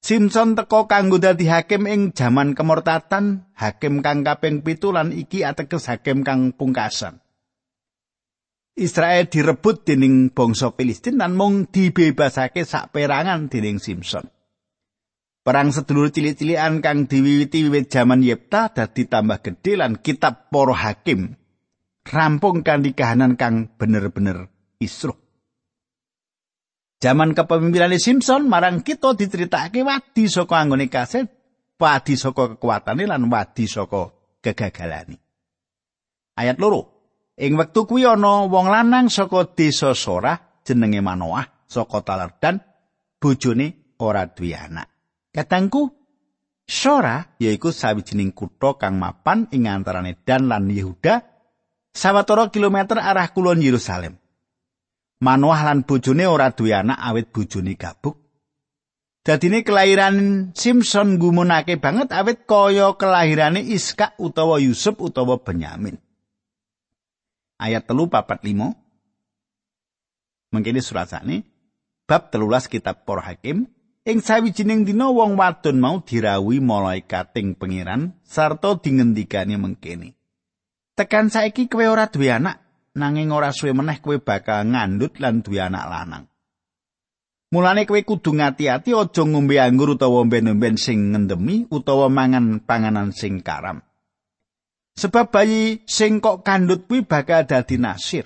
Simpson 0.08 0.56
teko 0.56 0.88
kanggo 0.88 1.20
dadi 1.20 1.52
hakim 1.52 1.84
ing 1.84 2.16
jaman 2.16 2.56
kemurtatan, 2.56 3.44
hakim 3.52 4.00
kang 4.00 4.24
kaping 4.24 4.64
pitu 4.64 4.96
lan 4.96 5.12
iki 5.12 5.44
ateges 5.44 5.92
hakim 5.92 6.24
kang 6.24 6.56
pungkasan. 6.56 7.20
Israel 8.80 9.28
direbut 9.28 9.84
dening 9.84 10.32
bangsa 10.32 10.72
Filistin 10.72 11.20
lan 11.20 11.36
mung 11.36 11.68
dibebasake 11.68 12.64
sak 12.64 12.96
perangan 12.96 13.52
dening 13.52 13.84
Simpson. 13.84 14.32
Perang 15.44 15.76
sedulur 15.76 16.08
cilik-cilikan 16.08 16.80
kang 16.80 17.12
diwiwiti 17.12 17.68
wiwit 17.68 17.92
jaman 17.92 18.24
Yepta 18.24 18.72
dadi 18.72 19.12
tambah 19.12 19.44
gedhe 19.44 19.76
lan 19.76 20.00
kitab 20.00 20.48
Para 20.48 20.88
Hakim 20.88 21.36
rampung 22.08 22.64
kanthi 22.64 22.96
kahanan 22.96 23.36
kang 23.36 23.76
bener-bener 23.76 24.48
isruh. 24.80 25.27
Jaman 26.98 27.38
kepemimpinan 27.38 27.94
Simpson 28.02 28.50
marang 28.50 28.82
kita 28.82 29.14
diceritakake 29.14 29.86
wadi 29.86 30.26
saka 30.26 30.58
anggone 30.58 30.90
kaset, 30.90 31.30
wadi 31.78 32.18
saka 32.18 32.58
kekuatane 32.58 33.06
lan 33.06 33.30
wadi 33.30 33.70
saka 33.70 34.10
kegagalane. 34.42 35.22
Ayat 36.38 36.58
loro. 36.58 36.98
Ing 37.38 37.54
wektu 37.54 37.86
kuwi 37.86 38.02
ana 38.02 38.50
wong 38.50 38.66
lanang 38.66 39.14
saka 39.14 39.46
desa 39.54 39.94
Sora 39.94 40.34
jenenge 40.66 41.06
Manoah 41.06 41.70
saka 41.70 42.02
Talardan 42.02 42.58
bojone 43.22 43.94
ora 44.02 44.26
duwe 44.26 44.58
anak. 44.58 44.90
Katangku 45.30 45.86
Sora 46.66 47.38
yaiku 47.38 47.70
sawijining 47.70 48.34
kutha 48.34 48.74
kang 48.82 48.98
mapan 48.98 49.46
ing 49.54 49.70
antarane 49.70 50.18
Dan 50.26 50.50
lan 50.50 50.66
Yehuda 50.66 51.22
sawetara 51.94 52.50
kilometer 52.50 52.98
arah 52.98 53.30
kulon 53.30 53.62
Yerusalem. 53.62 54.18
Manoah 55.18 55.66
lan 55.66 55.82
bojone 55.82 56.30
ora 56.30 56.54
duwe 56.54 56.78
anak 56.78 57.02
awit 57.02 57.34
bojone 57.34 57.74
gabuk. 57.74 58.18
Dadine 59.26 59.66
kelahiran 59.66 60.50
Simpson 60.54 61.18
gumunake 61.18 61.82
banget 61.82 62.14
awit 62.14 62.46
kaya 62.46 62.94
kelahirane 62.96 63.60
Iska 63.60 64.14
utawa 64.22 64.62
Yusuf 64.62 65.02
utawa 65.02 65.42
Benyamin. 65.42 65.98
Ayat 67.58 67.90
telu 67.90 68.06
papat 68.06 68.46
limo. 68.46 68.78
Mengkini 70.54 70.80
surat 70.80 71.10
sani. 71.10 71.42
Bab 72.08 72.30
telulas 72.32 72.70
kitab 72.70 73.04
por 73.04 73.26
hakim. 73.26 73.68
Ing 74.08 74.24
sawijining 74.24 74.88
dina 74.88 75.12
wong 75.12 75.36
wadon 75.36 75.84
mau 75.84 76.00
dirawuhi 76.00 76.64
malaikating 76.64 77.60
pangeran 77.60 78.16
sarta 78.24 78.80
dingendikane 78.80 79.60
mengkene. 79.60 80.16
Tekan 80.96 81.28
saiki 81.28 81.68
kowe 81.68 81.84
ora 81.84 82.08
duwe 82.08 82.32
anak, 82.32 82.67
nanging 82.98 83.30
ora 83.30 83.54
suwe 83.54 83.72
meneh 83.78 84.02
kowe 84.02 84.18
bakal 84.18 84.66
ngandut 84.74 85.22
lan 85.22 85.46
duwe 85.46 85.62
anak 85.62 85.86
lanang. 85.86 86.26
Mulane 87.54 87.88
kowe 87.88 88.02
kudu 88.04 88.36
ngati-ati 88.36 88.92
aja 88.92 89.24
ngombe 89.24 89.56
anggur 89.56 89.96
utawa 89.96 90.26
omben-omben 90.26 90.76
sing 90.76 91.16
ngendemi 91.16 91.64
utawa 91.72 92.12
mangan 92.12 92.60
panganan 92.66 93.16
sing 93.16 93.40
karam. 93.40 93.80
Sebab 94.98 95.30
bayi 95.32 95.86
sing 95.86 96.20
kok 96.20 96.42
kandut 96.44 96.90
kuwi 96.90 97.06
bakal 97.06 97.46
dadi 97.46 97.78
nasir. 97.78 98.26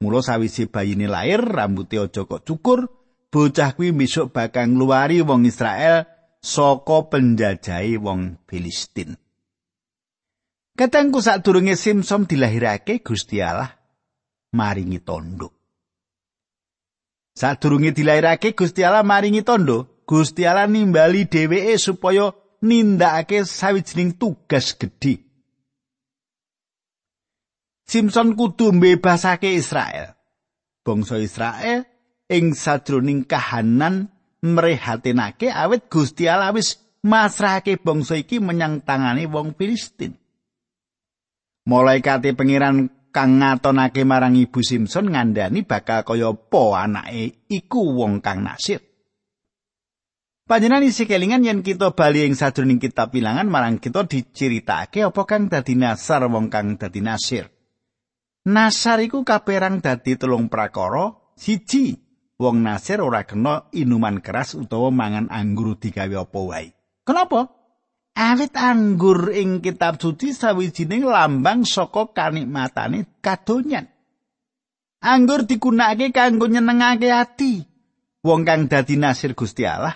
Mula 0.00 0.24
sawise 0.24 0.66
bayine 0.66 1.06
lair, 1.06 1.44
rambuté 1.44 2.00
aja 2.00 2.24
kok 2.24 2.42
cukur, 2.42 2.88
bocah 3.28 3.76
kuwi 3.76 3.92
besok 3.92 4.32
bakal 4.32 4.66
ngluwari 4.66 5.20
wong 5.22 5.44
Israel 5.44 6.08
saka 6.40 7.12
penjajahi 7.12 8.00
wong 8.00 8.40
Filistin. 8.48 9.27
Katengku 10.78 11.18
sadurunge 11.18 11.74
Simpson 11.74 12.22
dilahirake 12.30 13.02
Gusti 13.02 13.42
Allah 13.42 13.74
maringi 14.54 15.02
tondo. 15.02 15.50
Sadurunge 17.34 17.90
dilairake 17.90 18.54
Gusti 18.54 18.86
Allah 18.86 19.02
maringi 19.02 19.42
tondo, 19.42 20.04
Gusti 20.06 20.46
Allah 20.46 20.70
nimbali 20.70 21.26
dheweke 21.26 21.74
supaya 21.82 22.30
nindakake 22.62 23.42
sawijining 23.42 24.14
tugas 24.22 24.78
gedhe. 24.78 25.18
Simpson 27.82 28.38
kudu 28.38 28.70
mbebasake 28.72 29.58
Israel. 29.58 30.14
Bangsa 30.86 31.18
Israel 31.18 31.90
ing 32.30 32.54
sadroning 32.54 33.26
kahanan 33.26 34.14
mrehatinake 34.46 35.50
awit 35.50 35.90
Gusti 35.90 36.30
Allah 36.30 36.54
wis 36.54 36.78
masrahake 37.02 37.82
bangsa 37.82 38.14
iki 38.14 38.38
menyang 38.38 38.78
tangane 38.86 39.26
wong 39.26 39.58
Filistin. 39.58 40.14
Malaikate 41.68 42.32
pangeran 42.32 42.88
kang 43.12 43.44
ngatonake 43.44 44.00
marang 44.08 44.40
ibu 44.40 44.64
Simpson 44.64 45.12
ngandani 45.12 45.68
bakal 45.68 46.00
kaya 46.00 46.32
apa 46.32 46.64
anake 46.80 47.44
iku 47.52 47.92
wong 47.92 48.24
kang 48.24 48.40
nasir. 48.40 48.80
Panjenengan 50.48 50.88
isi 50.88 51.04
kelingan 51.04 51.44
yen 51.44 51.60
kita 51.60 51.92
bali 51.92 52.24
ing 52.24 52.32
sadurunging 52.32 52.80
kitab 52.80 53.12
bilangan 53.12 53.52
marang 53.52 53.76
kita 53.76 54.08
diceritakake 54.08 55.04
apa 55.04 55.22
kang 55.28 55.52
dadi 55.52 55.76
nasar 55.76 56.24
wong 56.24 56.48
kang 56.48 56.80
dadi 56.80 57.04
nasir. 57.04 57.52
Nasar 58.48 59.04
iku 59.04 59.20
kaperang 59.28 59.84
dadi 59.84 60.16
telung 60.16 60.48
prakara, 60.48 61.12
siji 61.36 62.00
wong 62.40 62.64
nasir 62.64 63.04
ora 63.04 63.28
kena 63.28 63.68
inuman 63.76 64.24
keras 64.24 64.56
utawa 64.56 64.88
mangan 64.88 65.28
anggur 65.28 65.76
digawe 65.76 66.24
apa 66.24 66.40
wae. 66.40 66.72
Kenapa? 67.04 67.57
Awit 68.18 68.50
anggur 68.58 69.30
ing 69.30 69.62
kitab 69.62 70.02
suci 70.02 70.34
sawijining 70.34 71.06
lambang 71.06 71.62
saka 71.62 72.10
kanikmatane 72.10 73.22
kadonyan. 73.22 73.86
Anggur 74.98 75.46
digunakake 75.46 76.10
kanggo 76.10 76.50
nyenengake 76.50 77.14
ati. 77.14 77.62
Wong 78.26 78.42
kang 78.42 78.66
dadi 78.66 78.98
nasir 78.98 79.38
Gusti 79.38 79.62
Allah 79.62 79.94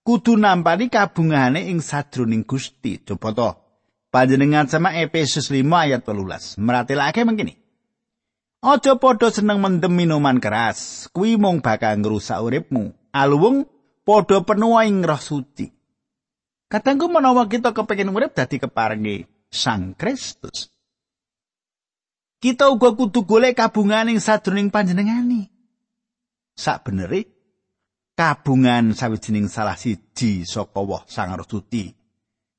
kudu 0.00 0.40
nampani 0.40 0.88
kabungahane 0.88 1.68
ing 1.68 1.84
sadroning 1.84 2.48
Gusti. 2.48 3.04
Coba 3.04 3.30
to. 3.36 3.50
Panjenengan 4.12 4.68
sama 4.68 4.96
Efesus 4.96 5.48
5 5.48 5.64
ayat 5.72 6.04
13. 6.04 6.60
Meratelake 6.60 7.24
mengkini. 7.24 7.56
Aja 8.62 8.94
padha 8.96 9.32
seneng 9.32 9.58
mendem 9.58 9.90
minuman 9.90 10.38
keras, 10.38 11.10
kuwi 11.10 11.34
mung 11.34 11.64
bakal 11.64 11.98
ngrusak 11.98 12.38
uripmu. 12.38 12.92
Aluwung 13.10 13.66
padha 14.04 14.44
penuh 14.44 14.78
ing 14.84 15.02
roh 15.02 15.18
suci. 15.18 15.81
Katengku 16.72 17.04
menawa 17.12 17.44
kita 17.52 17.76
kepengin 17.76 18.16
urip 18.16 18.32
dadi 18.32 18.56
keparengi 18.56 19.28
Sang 19.52 19.92
Kristus. 19.92 20.72
Kita 22.40 22.72
uga 22.72 22.96
kudu 22.96 23.28
golek 23.28 23.60
kabungan 23.60 24.08
ing 24.08 24.16
sadroning 24.16 24.72
panjenengani. 24.72 25.52
Sak 26.56 26.88
beneri 26.88 27.28
kabungan 28.16 28.96
sawijining 28.96 29.52
salah 29.52 29.76
siji 29.76 30.48
saka 30.48 30.80
woh 30.80 31.04
Sang 31.04 31.36
Roh 31.36 31.44
Suci. 31.44 31.92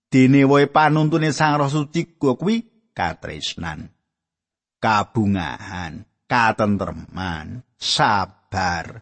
Dene 0.06 0.45
wae 0.45 0.69
panuntune 0.69 1.34
Sang 1.34 1.58
Roh 1.58 1.73
Suci 1.73 2.13
kuwi 2.13 2.62
katresnan. 2.93 3.89
Kabungahan, 4.78 6.06
katentreman, 6.30 7.65
sabar, 7.82 9.02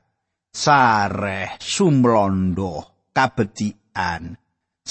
sareh, 0.55 1.59
sumlondo, 1.59 3.03
kabecikan, 3.11 4.40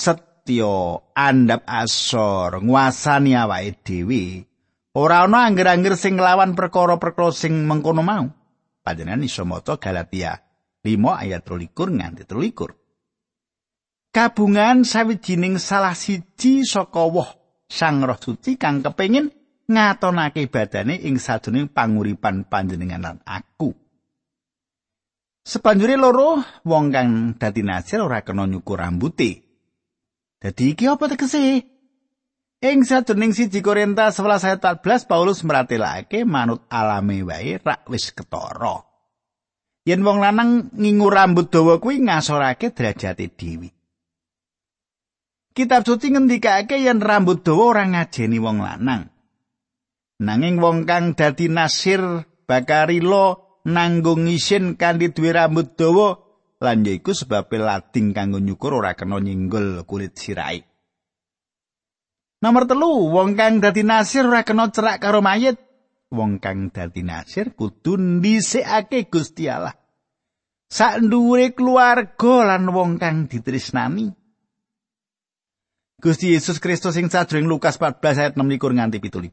setya 0.00 1.04
andhap 1.12 1.68
asor 1.68 2.64
nguasani 2.64 3.36
awake 3.36 3.84
dhewe 3.84 4.48
ora 4.96 5.28
ana 5.28 5.44
angger-angger 5.44 6.00
sing 6.00 6.16
nglawan 6.16 6.56
perkara-perkara 6.56 7.28
sing 7.36 7.68
mengkono 7.68 8.00
mau 8.00 8.24
panjenengan 8.80 9.28
iso 9.28 9.44
maca 9.44 9.76
Galatia 9.76 10.40
5 10.80 10.96
ayat 10.96 11.44
23 11.44 12.00
nganti 12.00 12.24
23 12.24 12.80
Kabungan 14.10 14.82
sawijining 14.82 15.62
salah 15.62 15.94
siji 15.94 16.66
saka 16.66 17.06
woh 17.06 17.30
Sang 17.70 18.02
Roh 18.02 18.18
Suci 18.18 18.58
kang 18.58 18.82
kepengin 18.82 19.30
ngatonake 19.70 20.50
badane 20.50 20.98
ing 20.98 21.22
sajroning 21.22 21.70
panguripan 21.70 22.50
panjenengan 22.50 22.98
lan 22.98 23.18
aku. 23.22 23.70
Sepanjure 25.46 25.94
loro 25.94 26.42
wong 26.66 26.90
kang 26.90 27.38
dadi 27.38 27.62
nasir 27.62 28.02
ora 28.02 28.26
kena 28.26 28.50
nyukur 28.50 28.82
rambuté. 28.82 29.49
Dadi 30.40 30.72
iki 30.72 30.88
apa 30.88 31.05
tegese? 31.05 31.68
Ing 32.61 32.85
sadurunge 32.85 33.37
siji 33.37 33.61
Korintus 33.61 34.20
11 34.20 34.48
ayat 34.48 34.61
14 34.85 35.09
Paulus 35.09 35.44
meratelake 35.44 36.24
manut 36.24 36.64
alame 36.72 37.20
wae 37.24 37.61
rak 37.61 37.88
wis 37.88 38.12
ketara. 38.12 38.85
Yen 39.85 40.05
wong 40.05 40.20
lanang 40.20 40.68
ngingu 40.76 41.09
rambut 41.09 41.48
dawa 41.48 41.81
kuwi 41.81 42.05
ngasorake 42.05 42.72
derajate 42.72 43.33
dewi. 43.33 43.68
Kitab 45.57 45.88
suci 45.88 46.12
ngendikake 46.12 46.76
yen 46.85 47.00
rambut 47.00 47.40
dawa 47.44 47.62
ora 47.76 47.85
ngajeni 47.88 48.37
wong 48.40 48.61
lanang. 48.61 49.09
Nanging 50.20 50.61
wong 50.61 50.85
kang 50.85 51.16
dadi 51.16 51.48
nasir 51.48 52.29
bakarilo 52.44 53.61
nanggung 53.64 54.29
isin 54.29 54.76
kanthi 54.76 55.16
duwe 55.16 55.33
rambut 55.33 55.81
dawa 55.81 56.30
lan 56.61 56.85
yaiku 56.85 57.16
sebab 57.16 57.49
lading 57.49 58.12
kanggo 58.12 58.37
nyukur 58.37 58.77
ora 58.85 58.92
kena 58.92 59.16
nyinggol 59.16 59.83
kulit 59.88 60.20
sirai. 60.20 60.61
Nomor 62.40 62.64
telu, 62.64 63.12
wong 63.12 63.37
kang 63.37 63.61
dadi 63.61 63.85
nasir 63.85 64.25
ora 64.29 64.44
kena 64.44 64.68
cerak 64.73 65.01
karo 65.01 65.20
mayit. 65.20 65.61
Wong 66.12 66.40
kang 66.40 66.73
dadi 66.73 67.05
nasir 67.05 67.53
kudu 67.57 67.96
ndhisikake 67.96 69.09
Gusti 69.09 69.49
Allah. 69.49 69.77
Sak 70.70 71.03
nduwure 71.05 71.53
keluarga 71.53 72.35
lan 72.55 72.68
wong 72.70 72.96
kang 72.96 73.29
ditresnani. 73.29 74.12
Gusti 76.01 76.33
Yesus 76.33 76.57
Kristus 76.64 76.96
sing 76.96 77.12
sadurung 77.12 77.44
Lukas 77.44 77.77
14 77.77 78.25
ayat 78.25 78.35
6 78.40 78.49
nganti 78.57 79.05
17. 79.05 79.29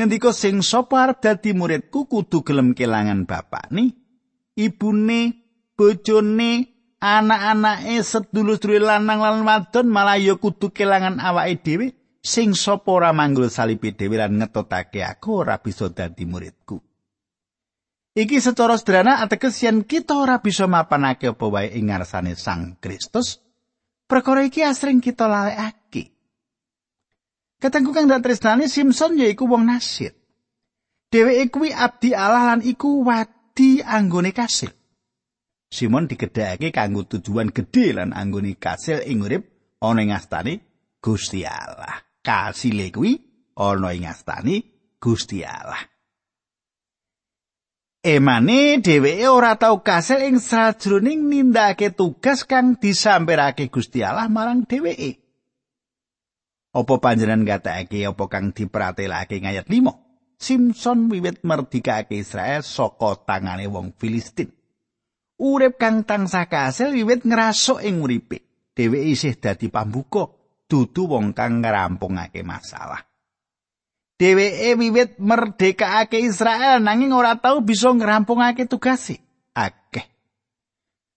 Ngendika 0.00 0.32
sing 0.32 0.64
sapa 0.64 1.04
arep 1.04 1.20
dadi 1.20 1.52
muridku 1.52 2.08
kudu 2.08 2.40
gelem 2.40 2.72
kelangan 2.72 3.28
bapakne, 3.28 3.92
ibune, 4.56 5.39
bojone 5.80 6.68
anak-anake 7.00 8.04
sedulur-sedulur 8.04 8.84
lanang 8.84 9.24
lan 9.24 9.40
wadon 9.48 9.88
malah 9.88 10.20
ya 10.20 10.36
kudu 10.36 10.76
kelangan 10.76 11.16
awake 11.16 11.64
dhewe. 11.64 11.86
Sing 12.20 12.52
sapa 12.52 12.92
ora 12.92 13.16
manggul 13.16 13.48
salipi 13.48 13.96
dhewe 13.96 14.20
lan 14.20 14.36
ngetotake 14.36 15.00
aku 15.00 15.40
ora 15.40 15.56
bisa 15.56 15.88
dadi 15.88 16.28
muridku. 16.28 16.76
Iki 18.12 18.44
secara 18.44 18.76
sederhana 18.76 19.24
ateges 19.24 19.56
yen 19.64 19.88
kita 19.88 20.20
ora 20.20 20.44
bisa 20.44 20.68
mapanake 20.68 21.32
apa 21.32 21.46
wae 21.48 21.72
ing 21.72 21.88
ngarsane 21.88 22.36
Sang 22.36 22.76
Kristus 22.76 23.40
perkara 24.04 24.44
iki 24.44 24.60
asring 24.60 25.00
kita 25.00 25.24
lalekake. 25.24 26.12
Katengku 27.56 27.96
kang 27.96 28.04
dak 28.04 28.20
tresnane 28.20 28.68
Simpson 28.68 29.16
yaiku 29.16 29.48
wong 29.48 29.64
nasir. 29.64 30.12
Dheweke 31.08 31.48
kuwi 31.48 31.72
abdi 31.72 32.12
Allah 32.12 32.52
lan 32.52 32.60
iku 32.60 33.00
wadi 33.00 33.80
anggone 33.80 34.36
kasil 34.36 34.76
Simon 35.70 36.10
digedhake 36.10 36.74
kanggo 36.74 37.06
tujuan 37.06 37.54
gedhe 37.54 37.94
lan 37.94 38.10
anggone 38.10 38.58
kasil 38.58 39.06
ing 39.06 39.22
urip 39.22 39.46
ana 39.78 40.02
ing 40.02 40.10
astane 40.10 40.58
Gusti 40.98 41.46
Allah. 41.46 42.02
Kasile 42.26 42.90
kuwi 42.90 43.14
ana 43.54 43.94
ing 43.94 44.10
astane 44.10 44.56
Gusti 44.98 45.46
Allah. 45.46 45.78
Emane 48.02 48.82
dheweke 48.82 49.28
ora 49.30 49.54
tau 49.54 49.78
kasil 49.86 50.26
ing 50.26 50.42
sajroning 50.42 51.30
nindakake 51.30 51.94
tugas 51.94 52.42
kang 52.42 52.74
disampirake 52.74 53.70
Gusti 53.70 54.02
Allah 54.02 54.26
marang 54.26 54.66
dheweke. 54.66 55.22
Apa 56.70 56.94
panjenengan 56.98 57.46
ngatakake 57.46 58.06
apa 58.10 58.24
kang 58.26 58.50
dipratelake 58.50 59.38
ing 59.38 59.46
ayat 59.46 59.70
5? 59.70 59.86
Simpson 60.40 61.12
wiwit 61.12 61.44
merdikake 61.46 62.18
Israel 62.18 62.64
saka 62.66 63.22
tangane 63.22 63.68
wong 63.70 63.94
Filistin. 63.94 64.59
Urip 65.40 65.80
kang 65.80 66.04
tansah 66.04 66.46
kasil 66.46 66.92
wiwit 66.92 67.24
ngrasuk 67.24 67.80
ing 67.80 68.04
uripe. 68.04 68.70
Dheweke 68.76 69.08
isih 69.08 69.34
dadi 69.40 69.72
pambuka, 69.72 70.28
dudu 70.68 71.10
wong 71.10 71.32
kang 71.32 71.64
ngrampungake 71.64 72.44
masalah. 72.44 73.02
Dheweke 74.20 74.76
wiwit 74.76 75.10
merdekake 75.16 76.20
Israel 76.20 76.84
nanging 76.84 77.16
ora 77.16 77.40
tau 77.40 77.64
bisa 77.64 77.88
ngrampungake 77.88 78.68
tugase. 78.68 79.24
Akeh. 79.56 80.04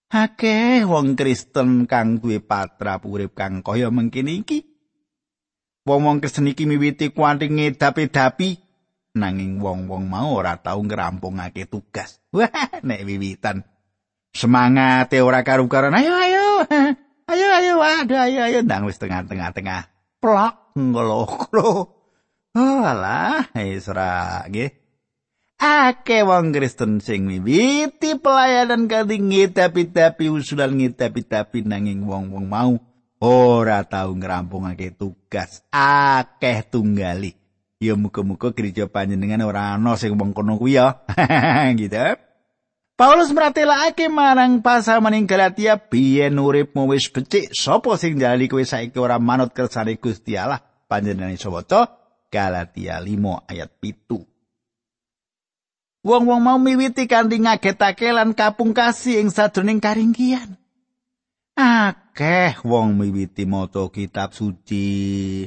Akeh 0.08 0.88
wong 0.88 1.12
Kristen 1.12 1.84
kang 1.84 2.16
duwe 2.18 2.40
patra 2.40 2.96
urip 3.04 3.36
kang 3.36 3.60
kaya 3.60 3.92
mengkini 3.92 4.40
iki. 4.40 4.58
Wong-wong 5.84 6.24
Kristen 6.24 6.48
iki 6.48 6.64
miwiti 6.64 7.12
kuanti 7.12 7.52
ngedapi-dapi 7.52 8.56
nanging 9.20 9.60
wong-wong 9.60 10.08
mau 10.08 10.32
ora 10.32 10.56
tau 10.56 10.80
ngrampungake 10.80 11.68
tugas. 11.68 12.24
Wah, 12.34 12.48
nek 12.80 13.04
wiwitan 13.04 13.73
semangat 14.34 15.14
ora 15.14 15.46
karu-karuan 15.46 15.94
ayo 15.94 16.10
ayo 16.10 16.46
ayo 17.32 17.46
ayo 17.54 17.72
waduh 17.78 18.20
ayo 18.26 18.40
ayo 18.50 18.58
ndang 18.66 18.84
wis 18.90 18.98
tengah-tengah 18.98 19.54
tengah 19.54 19.86
plok 20.18 20.74
ngolo 20.74 21.22
oh 22.58 22.82
alah 22.90 23.46
wis 23.54 23.86
ora 23.86 24.42
nggih 24.50 24.84
Ake 25.64 26.26
wong 26.26 26.50
Kristen 26.50 26.98
sing 26.98 27.30
miwiti 27.30 28.18
pelayanan 28.18 28.90
kanthi 28.90 29.22
ngitapi-tapi 29.22 30.26
usulan 30.28 30.74
ngitapi-tapi 30.76 31.62
nanging 31.62 32.04
wong-wong 32.04 32.50
mau 32.50 32.74
ora 33.22 33.86
tau 33.86 34.12
ngrampungake 34.12 34.92
tugas 34.98 35.62
akeh 35.72 36.68
tunggali. 36.68 37.38
Ya 37.78 37.94
muga-muga 37.94 38.50
gereja 38.52 38.90
panjenengan 38.90 39.46
ora 39.46 39.78
ana 39.78 39.94
sing 39.94 40.18
wong 40.18 40.34
kono 40.34 40.58
kuwi 40.58 40.76
ya. 40.76 41.06
gitu. 41.80 42.18
Paulus 42.94 43.34
meratelakake 43.34 44.06
marang 44.06 44.62
pasal 44.62 45.02
maning 45.02 45.26
Galatia 45.26 45.74
biyen 45.74 46.38
uripmu 46.38 46.86
wis 46.94 47.10
becik 47.10 47.50
sapa 47.50 47.98
sing 47.98 48.22
jalani 48.22 48.46
kowe 48.46 48.62
saiki 48.62 48.94
ora 49.02 49.18
manut 49.18 49.50
kersane 49.50 49.98
Gusti 49.98 50.38
Allah 50.38 50.62
panjenengan 50.86 51.34
iso 51.34 51.50
waca 51.50 51.90
Galatia 52.30 53.02
5 53.02 53.50
ayat 53.50 53.70
pitu. 53.82 54.22
Wong-wong 56.06 56.38
mau 56.38 56.54
miwiti 56.62 57.10
kanthi 57.10 57.42
ngagetake 57.42 58.14
lan 58.14 58.30
kapungkasi 58.30 59.18
ing 59.18 59.34
sadroning 59.34 59.82
karinggian. 59.82 60.54
Akeh 61.58 62.62
wong 62.62 62.94
miwiti 62.94 63.42
maca 63.42 63.90
kitab 63.90 64.38
suci 64.38 65.42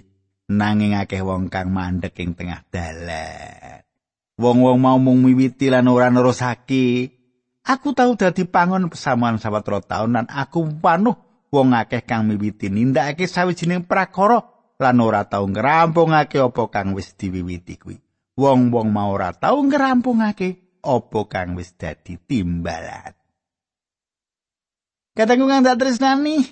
nanging 0.52 1.00
akeh 1.00 1.24
wong 1.24 1.48
kang 1.48 1.72
mandek 1.72 2.20
ing 2.20 2.36
tengah 2.36 2.68
dalan. 2.68 3.88
Wong-wong 4.36 4.84
mau 4.84 5.00
mung 5.00 5.24
miwiti 5.24 5.72
lan 5.72 5.88
ora 5.88 6.12
nerusake. 6.12 7.17
Aku 7.68 7.92
tau 7.92 8.16
dadi 8.16 8.48
pangon 8.48 8.88
pesamuan 8.88 9.36
sawetara 9.44 9.84
taun 9.84 10.16
lan 10.16 10.24
aku 10.32 10.64
panuh 10.80 11.20
wong 11.52 11.76
akeh 11.76 12.00
kang 12.08 12.24
miwiti 12.24 12.72
nindakake 12.72 13.28
sawijining 13.28 13.84
prakara 13.84 14.40
lan 14.80 15.04
ora 15.04 15.28
tau 15.28 15.44
ngrampungake 15.52 16.40
apa 16.40 16.64
kang 16.72 16.96
wis 16.96 17.12
diwiwiti 17.20 17.76
kuwi. 17.76 18.00
wong-wong 18.38 18.88
mau 18.94 19.18
ora 19.18 19.34
tau 19.34 19.60
ngrampungake 19.66 20.80
apa 20.86 21.20
kang 21.28 21.58
wis 21.58 21.74
dadi 21.76 22.16
timbalan. 22.16 23.12
Katengku 25.18 25.50
kang 25.50 25.66
tak 25.66 25.82
tresnani 25.82 26.46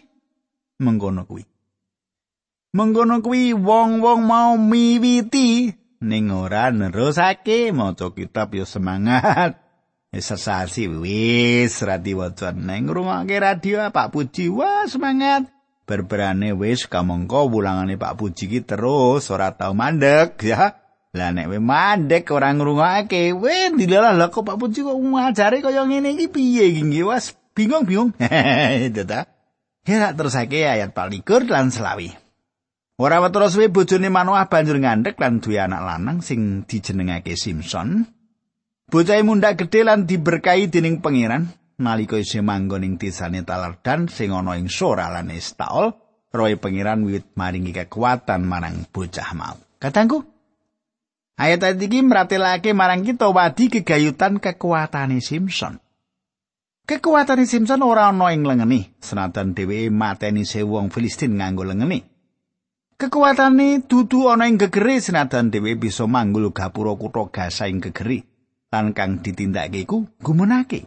mengkono 0.82 1.23
kuwi. 1.30 1.45
Mengkono 2.75 3.23
kuwi 3.23 3.56
wong-wong 3.56 4.19
mau 4.25 4.60
miwiti 4.60 5.71
ning 6.04 6.28
ora 6.34 6.73
nerusake 6.73 7.71
maca 7.71 8.12
kitab 8.12 8.51
yo 8.51 8.67
semangat. 8.67 9.64
Sesasi 10.15 10.88
wis 10.88 11.75
radi 11.84 12.15
waca 12.15 12.56
neng 12.56 12.88
ngrungokne 12.88 13.36
radio 13.36 13.84
Pak 13.91 14.15
Puji 14.15 14.47
wah 14.47 14.88
semangat. 14.88 15.51
Berberane 15.84 16.56
wis 16.56 16.88
kamangka 16.88 17.43
wulangane 17.43 17.99
Pak 17.99 18.15
Puji 18.15 18.47
ki 18.47 18.60
terus 18.63 19.28
ora 19.28 19.51
tau 19.51 19.75
mandek 19.75 20.39
ya. 20.39 20.80
Lah 21.15 21.32
nek 21.32 21.47
we 21.51 21.60
mandek 21.60 22.28
ora 22.32 22.51
ngrungokake, 22.51 23.32
we 23.36 23.71
dilalah 23.75 24.15
lha 24.15 24.28
kok 24.32 24.47
Pak 24.47 24.56
Puji 24.56 24.84
kok 24.84 24.95
ngajari 24.95 25.60
kaya 25.60 25.84
ngene 25.84 26.15
iki 26.15 26.28
piye 26.32 26.71
iki 26.71 27.04
was 27.04 27.36
bingung-bingung. 27.56 28.15
Data. 28.95 29.28
Ya 29.86 30.12
terusake 30.15 30.65
ayat 30.65 30.95
24 30.95 31.51
lan 31.51 31.69
selawi. 31.71 32.10
Ora 32.95 33.19
wetu 33.19 33.43
suwe 33.51 33.67
bojone 33.67 34.08
Manoah 34.08 34.47
banjur 34.47 34.80
ngandhek 34.80 35.19
lan 35.19 35.43
duwe 35.43 35.60
anak 35.60 35.84
lanang 35.84 36.23
sing 36.23 36.63
dijenengake 36.63 37.36
Simpson. 37.36 38.14
Bocah 38.86 39.17
mundak 39.26 39.65
gedhe 39.65 39.82
lan 39.82 40.06
diberkahi 40.06 40.69
dening 40.69 41.02
pangeran 41.02 41.50
nalika 41.82 42.21
isih 42.21 42.45
manggon 42.45 42.86
ing 42.86 43.02
desane 43.02 43.41
Talardan 43.41 44.06
sing 44.08 44.30
ana 44.30 44.54
ing 44.56 44.69
Sora 44.69 45.10
lan 45.10 45.34
Estaol. 45.34 45.91
Roy 46.36 46.60
pangeran 46.60 47.08
wiwit 47.08 47.32
maringi 47.39 47.71
kekuatan 47.71 48.43
marang 48.43 48.84
bocah 48.91 49.32
mau. 49.32 49.56
Katangku, 49.80 50.19
Ayat 51.36 51.80
iki 51.80 52.00
meratelake 52.00 52.71
marang 52.71 53.04
kita 53.04 53.28
wadi 53.32 53.67
kegayutan 53.67 54.39
kekuatane 54.39 55.19
Simpson. 55.19 55.80
Kekuatane 56.88 57.43
Simpson 57.43 57.84
ora 57.84 58.08
ana 58.12 58.32
ing 58.32 58.48
lengeni, 58.48 58.88
senajan 59.04 59.52
dheweke 59.52 59.91
mateni 59.91 60.48
sewu 60.48 60.80
wong 60.80 60.88
Filistin 60.91 61.39
nganggo 61.39 61.67
lengeni. 61.67 62.04
Kekuatane 62.95 63.84
dudu 63.84 64.32
ana 64.32 64.48
ing 64.48 64.56
gegere 64.56 65.00
senajan 65.04 65.52
dheweke 65.52 65.88
bisa 65.88 66.08
manggul 66.08 66.52
gapura 66.56 66.95
kutha 66.95 67.28
Gaza 67.32 67.67
ing 67.67 67.84
gegere. 67.84 68.35
Lan 68.76 68.92
kang 68.92 69.24
ditindakake 69.24 69.88
iku 69.88 70.04
gumunake. 70.20 70.84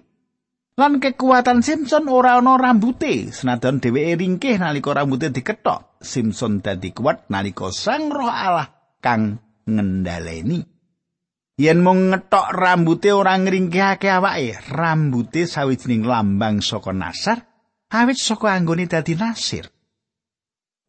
Lan 0.77 1.01
kekuatan 1.01 1.65
Simpson 1.65 2.05
ora 2.13 2.37
ana 2.37 2.61
rambute, 2.61 3.33
senajan 3.33 3.81
dheweke 3.81 4.21
ringkih 4.21 4.61
nalika 4.61 4.93
rambute 4.93 5.33
dikethok. 5.33 5.97
Simpson 6.05 6.61
dadi 6.61 6.93
kuat 6.93 7.33
nalika 7.33 7.73
Sang 7.73 8.13
Roh 8.13 8.29
Allah 8.29 8.69
kang 9.01 9.41
ngendhaleni. 9.65 10.61
Yen 11.57 11.81
mung 11.81 12.13
ngetok 12.13 12.53
rambuté 12.53 13.17
ora 13.17 13.41
ngringkehake 13.41 14.13
awake, 14.13 14.69
rambuté 14.69 15.49
sawijining 15.49 16.05
lambang 16.05 16.61
saka 16.61 16.93
nasar, 16.93 17.41
awit 17.89 18.21
saka 18.21 18.53
anggone 18.53 18.85
dadi 18.85 19.17
nasir. 19.17 19.65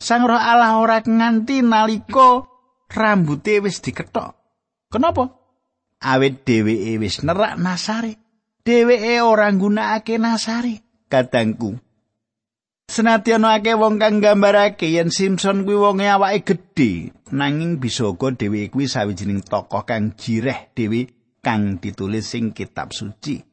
Sang 0.04 0.28
Roh 0.28 0.36
Allah 0.36 0.84
ora 0.84 1.00
nganti 1.00 1.64
nalika 1.64 2.44
rambuté 2.92 3.64
wis 3.64 3.80
dikethok. 3.80 4.36
Kenapa? 4.92 5.39
Awit 6.00 6.48
dheweke 6.48 7.00
wis 7.00 7.24
nerak 7.24 7.60
nasare. 7.60 8.16
Dheweke 8.66 9.22
ora 9.22 9.52
nggunakake 9.52 10.16
nasare. 10.18 10.84
Kadangku, 11.10 11.76
Senadyan 12.90 13.46
akeh 13.46 13.78
wong 13.78 14.02
kang 14.02 14.18
nggambarake 14.18 14.90
yen 14.90 15.14
Simpson 15.14 15.62
kuwi 15.62 15.78
wonge 15.78 16.10
awake 16.10 16.42
gedhe, 16.42 17.14
nanging 17.30 17.78
bisa 17.78 18.10
uga 18.10 18.34
dheweke 18.34 18.74
kuwi 18.74 18.90
sawijining 18.90 19.46
tokoh 19.46 19.86
kang 19.86 20.18
jireh 20.18 20.74
dhewe 20.74 21.06
kang 21.46 21.78
ditulis 21.78 22.26
sing 22.26 22.50
kitab 22.50 22.90
suci. 22.90 23.46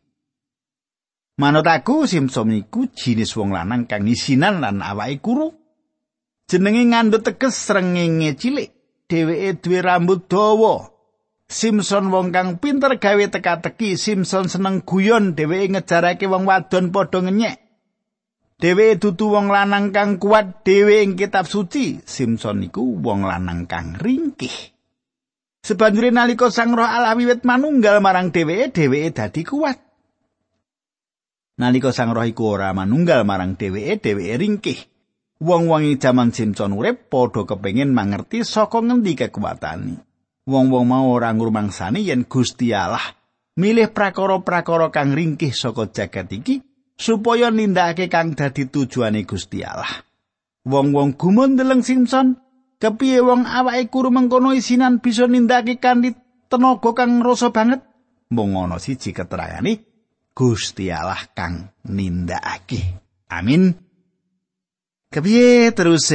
Manut 1.37 1.69
aku 1.69 2.09
Simpson 2.09 2.49
iku 2.57 2.89
jinis 2.89 3.37
wong 3.37 3.53
lanang 3.53 3.85
kang 3.85 4.09
isinan 4.09 4.65
lan 4.65 4.81
awake 4.81 5.21
kuru. 5.21 5.53
Jenenge 6.49 6.89
ngandhut 6.89 7.21
teges 7.21 7.61
srengenge 7.61 8.41
cilik. 8.41 8.73
Dheweke 9.05 9.61
duwe 9.61 9.79
rambut 9.85 10.33
dawa. 10.33 10.96
Simpson 11.47 12.11
wong 12.11 12.35
kang 12.35 12.59
pinter 12.59 12.99
gawe 12.99 13.25
teka-teki, 13.31 13.95
Simpson 13.95 14.51
seneng 14.51 14.83
guyon, 14.83 15.39
dheweke 15.39 15.79
ngejarake 15.79 16.27
wong 16.27 16.43
wadon 16.43 16.91
padha 16.91 17.23
ngenyek. 17.23 17.63
Dewe 18.57 18.97
dudu 18.97 19.37
wong 19.37 19.53
lanang 19.53 19.93
kang 19.93 20.17
kuat 20.17 20.65
dhewe 20.65 21.05
ing 21.05 21.13
kitab 21.13 21.45
suci. 21.45 22.01
Simpson 22.03 22.65
iku 22.65 22.99
wong 23.05 23.29
lanang 23.29 23.69
kang 23.69 24.01
ringkih. 24.01 24.73
Sebanjure 25.61 26.09
nalika 26.09 26.49
Sang 26.49 26.73
Roh 26.73 26.89
Allah 26.89 27.13
wiwit 27.19 27.45
manunggal 27.45 28.01
marang 28.01 28.33
dheweke, 28.33 28.73
dheweke 28.73 29.13
dadi 29.13 29.43
kuat. 29.45 29.77
Nalika 31.61 31.93
Sang 31.93 32.17
Roh 32.17 32.25
iku 32.25 32.57
ora 32.57 32.73
manunggal 32.73 33.29
marang 33.29 33.61
dheweke, 33.61 34.01
dheweke 34.01 34.35
ringkih. 34.41 34.81
Wong-wong 35.37 36.01
jaman 36.01 36.33
Simpson 36.33 36.73
urip 36.73 37.13
padha 37.13 37.45
kepengin 37.45 37.93
mangerti 37.93 38.41
saka 38.41 38.81
ngendi 38.81 39.21
kekuatane. 39.21 40.06
Wong-wong 40.47 40.87
mau 40.87 41.11
ora 41.11 41.35
ngrumangsani 41.35 42.07
yen 42.07 42.23
Gusti 42.23 42.71
Allah 42.71 43.03
milih 43.59 43.91
prakara-prakara 43.91 44.95
kang 44.95 45.11
ringkih 45.11 45.51
saka 45.51 45.91
jagat 45.91 46.31
iki 46.31 46.63
supaya 46.95 47.51
nindakake 47.51 48.07
kang 48.07 48.39
dadi 48.39 48.71
tujuane 48.71 49.27
Gusti 49.27 49.67
Allah. 49.67 50.07
Wong-wong 50.63 51.19
gumun 51.19 51.59
deleng 51.59 51.83
Simpson, 51.83 52.39
kepiye 52.79 53.23
wong 53.27 53.43
awake 53.43 53.91
kuru 53.91 54.15
mengkono 54.15 54.55
isinan 54.55 55.03
bisa 55.03 55.27
nindakake 55.27 55.83
kanthi 55.83 56.15
tenaga 56.47 56.95
kang 56.95 57.27
rasa 57.27 57.51
banget? 57.51 57.83
Mung 58.31 58.55
ana 58.55 58.79
siji 58.79 59.11
keterangane 59.11 59.83
Gusti 60.31 60.95
Allah 60.95 61.27
kang 61.35 61.75
nindakake. 61.91 63.03
Amin. 63.35 63.86
Kepiye 65.07 65.71
terus 65.71 66.11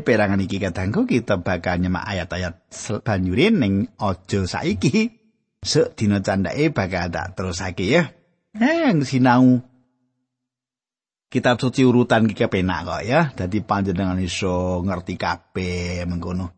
perangan 0.00 0.40
iki 0.40 0.56
katangku 0.56 1.04
kita 1.04 1.44
bakal 1.44 1.76
nyemak 1.76 2.08
ayat-ayat 2.08 2.56
banjurin 3.04 3.60
ning 3.60 3.74
aja 4.00 4.40
saiki. 4.48 5.20
Sek 5.64 5.96
dina 5.96 6.24
candake 6.24 6.72
bakal 6.72 7.12
tak 7.12 7.36
terusake 7.36 7.84
ya. 7.84 8.12
Eh, 8.56 8.92
sinau 9.04 9.60
kitab 11.28 11.60
suci 11.60 11.84
urutan 11.84 12.24
iki 12.24 12.48
kepenak 12.48 12.80
kok 12.88 13.02
ya. 13.04 13.20
Dadi 13.36 13.60
panjenengan 13.60 14.20
iso 14.20 14.80
ngerti 14.80 15.20
kabeh 15.20 16.08
mengkono. 16.08 16.52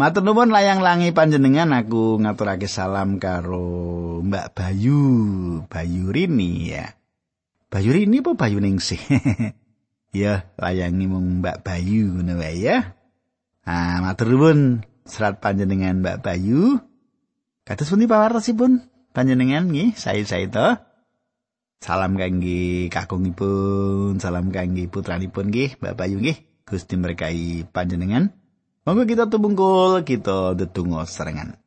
Matur 0.00 0.24
nuwun 0.24 0.48
layang-langi 0.48 1.12
panjenengan 1.12 1.76
aku 1.76 2.16
ngaturake 2.24 2.64
salam 2.64 3.20
karo 3.20 4.24
Mbak 4.24 4.56
Bayu, 4.56 5.04
Bayu 5.68 6.08
Rini 6.08 6.72
ya. 6.72 6.96
Bayu 7.68 7.92
Rini 7.92 8.24
apa 8.24 8.32
Bayu 8.32 8.64
Ningsih? 8.64 8.96
ya, 10.10 10.50
layangi 10.58 11.06
mung 11.06 11.42
Mbak 11.42 11.66
Bayu 11.66 12.14
ngono 12.14 12.38
wae 12.38 12.58
ya. 12.58 12.98
Ah, 13.66 14.02
matur 14.02 14.34
nuwun 14.34 14.82
serat 15.06 15.38
panjenengan 15.38 16.02
Mbak 16.02 16.18
Bayu. 16.22 16.78
Kados 17.66 17.90
pundi 17.90 18.10
pawartosipun 18.10 18.86
panjenengan 19.14 19.70
nggih, 19.70 19.94
sae-sae 19.94 20.50
to. 20.50 20.78
Salam 21.80 22.20
kangge 22.20 22.92
kakungipun, 22.92 24.20
salam 24.20 24.52
kangge 24.52 24.90
putranipun 24.90 25.48
nggih, 25.48 25.80
Mbak 25.80 25.94
Bayu 25.96 26.20
nggih. 26.20 26.38
Gusti 26.66 26.94
berkahi 26.94 27.66
panjenengan. 27.66 28.30
Monggo 28.86 29.04
kita 29.04 29.26
tumungkul, 29.26 30.06
kita 30.06 30.54
ndedonga 30.54 31.02
serengan. 31.04 31.58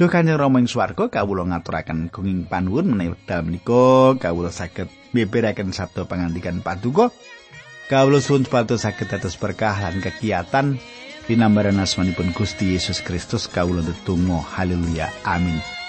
Duh 0.00 0.08
Kanjeng 0.08 0.40
Rama 0.40 0.64
ing 0.64 0.64
swarga 0.64 1.12
kawula 1.12 1.44
ngaturaken 1.44 2.08
gunging 2.08 2.48
panuwun 2.48 2.88
menawi 2.88 3.12
wekdal 3.12 3.44
menika 3.44 4.16
kawula 4.16 4.48
saged 4.48 4.88
beberaken 5.12 5.76
sabda 5.76 6.08
pangandikan 6.08 6.64
paduka. 6.64 7.12
Kawula 7.90 8.22
suwun 8.22 8.46
saged 8.78 9.10
dados 9.10 9.34
berkah 9.34 9.74
lan 9.82 9.98
kegiatan. 9.98 10.78
Linambaran 11.26 11.82
asmanipun 11.82 12.30
Gusti 12.30 12.78
Yesus 12.78 13.02
Kristus 13.02 13.50
kawula 13.50 13.82
ndedonga. 13.82 14.46
Haleluya. 14.54 15.10
Amin 15.26 15.79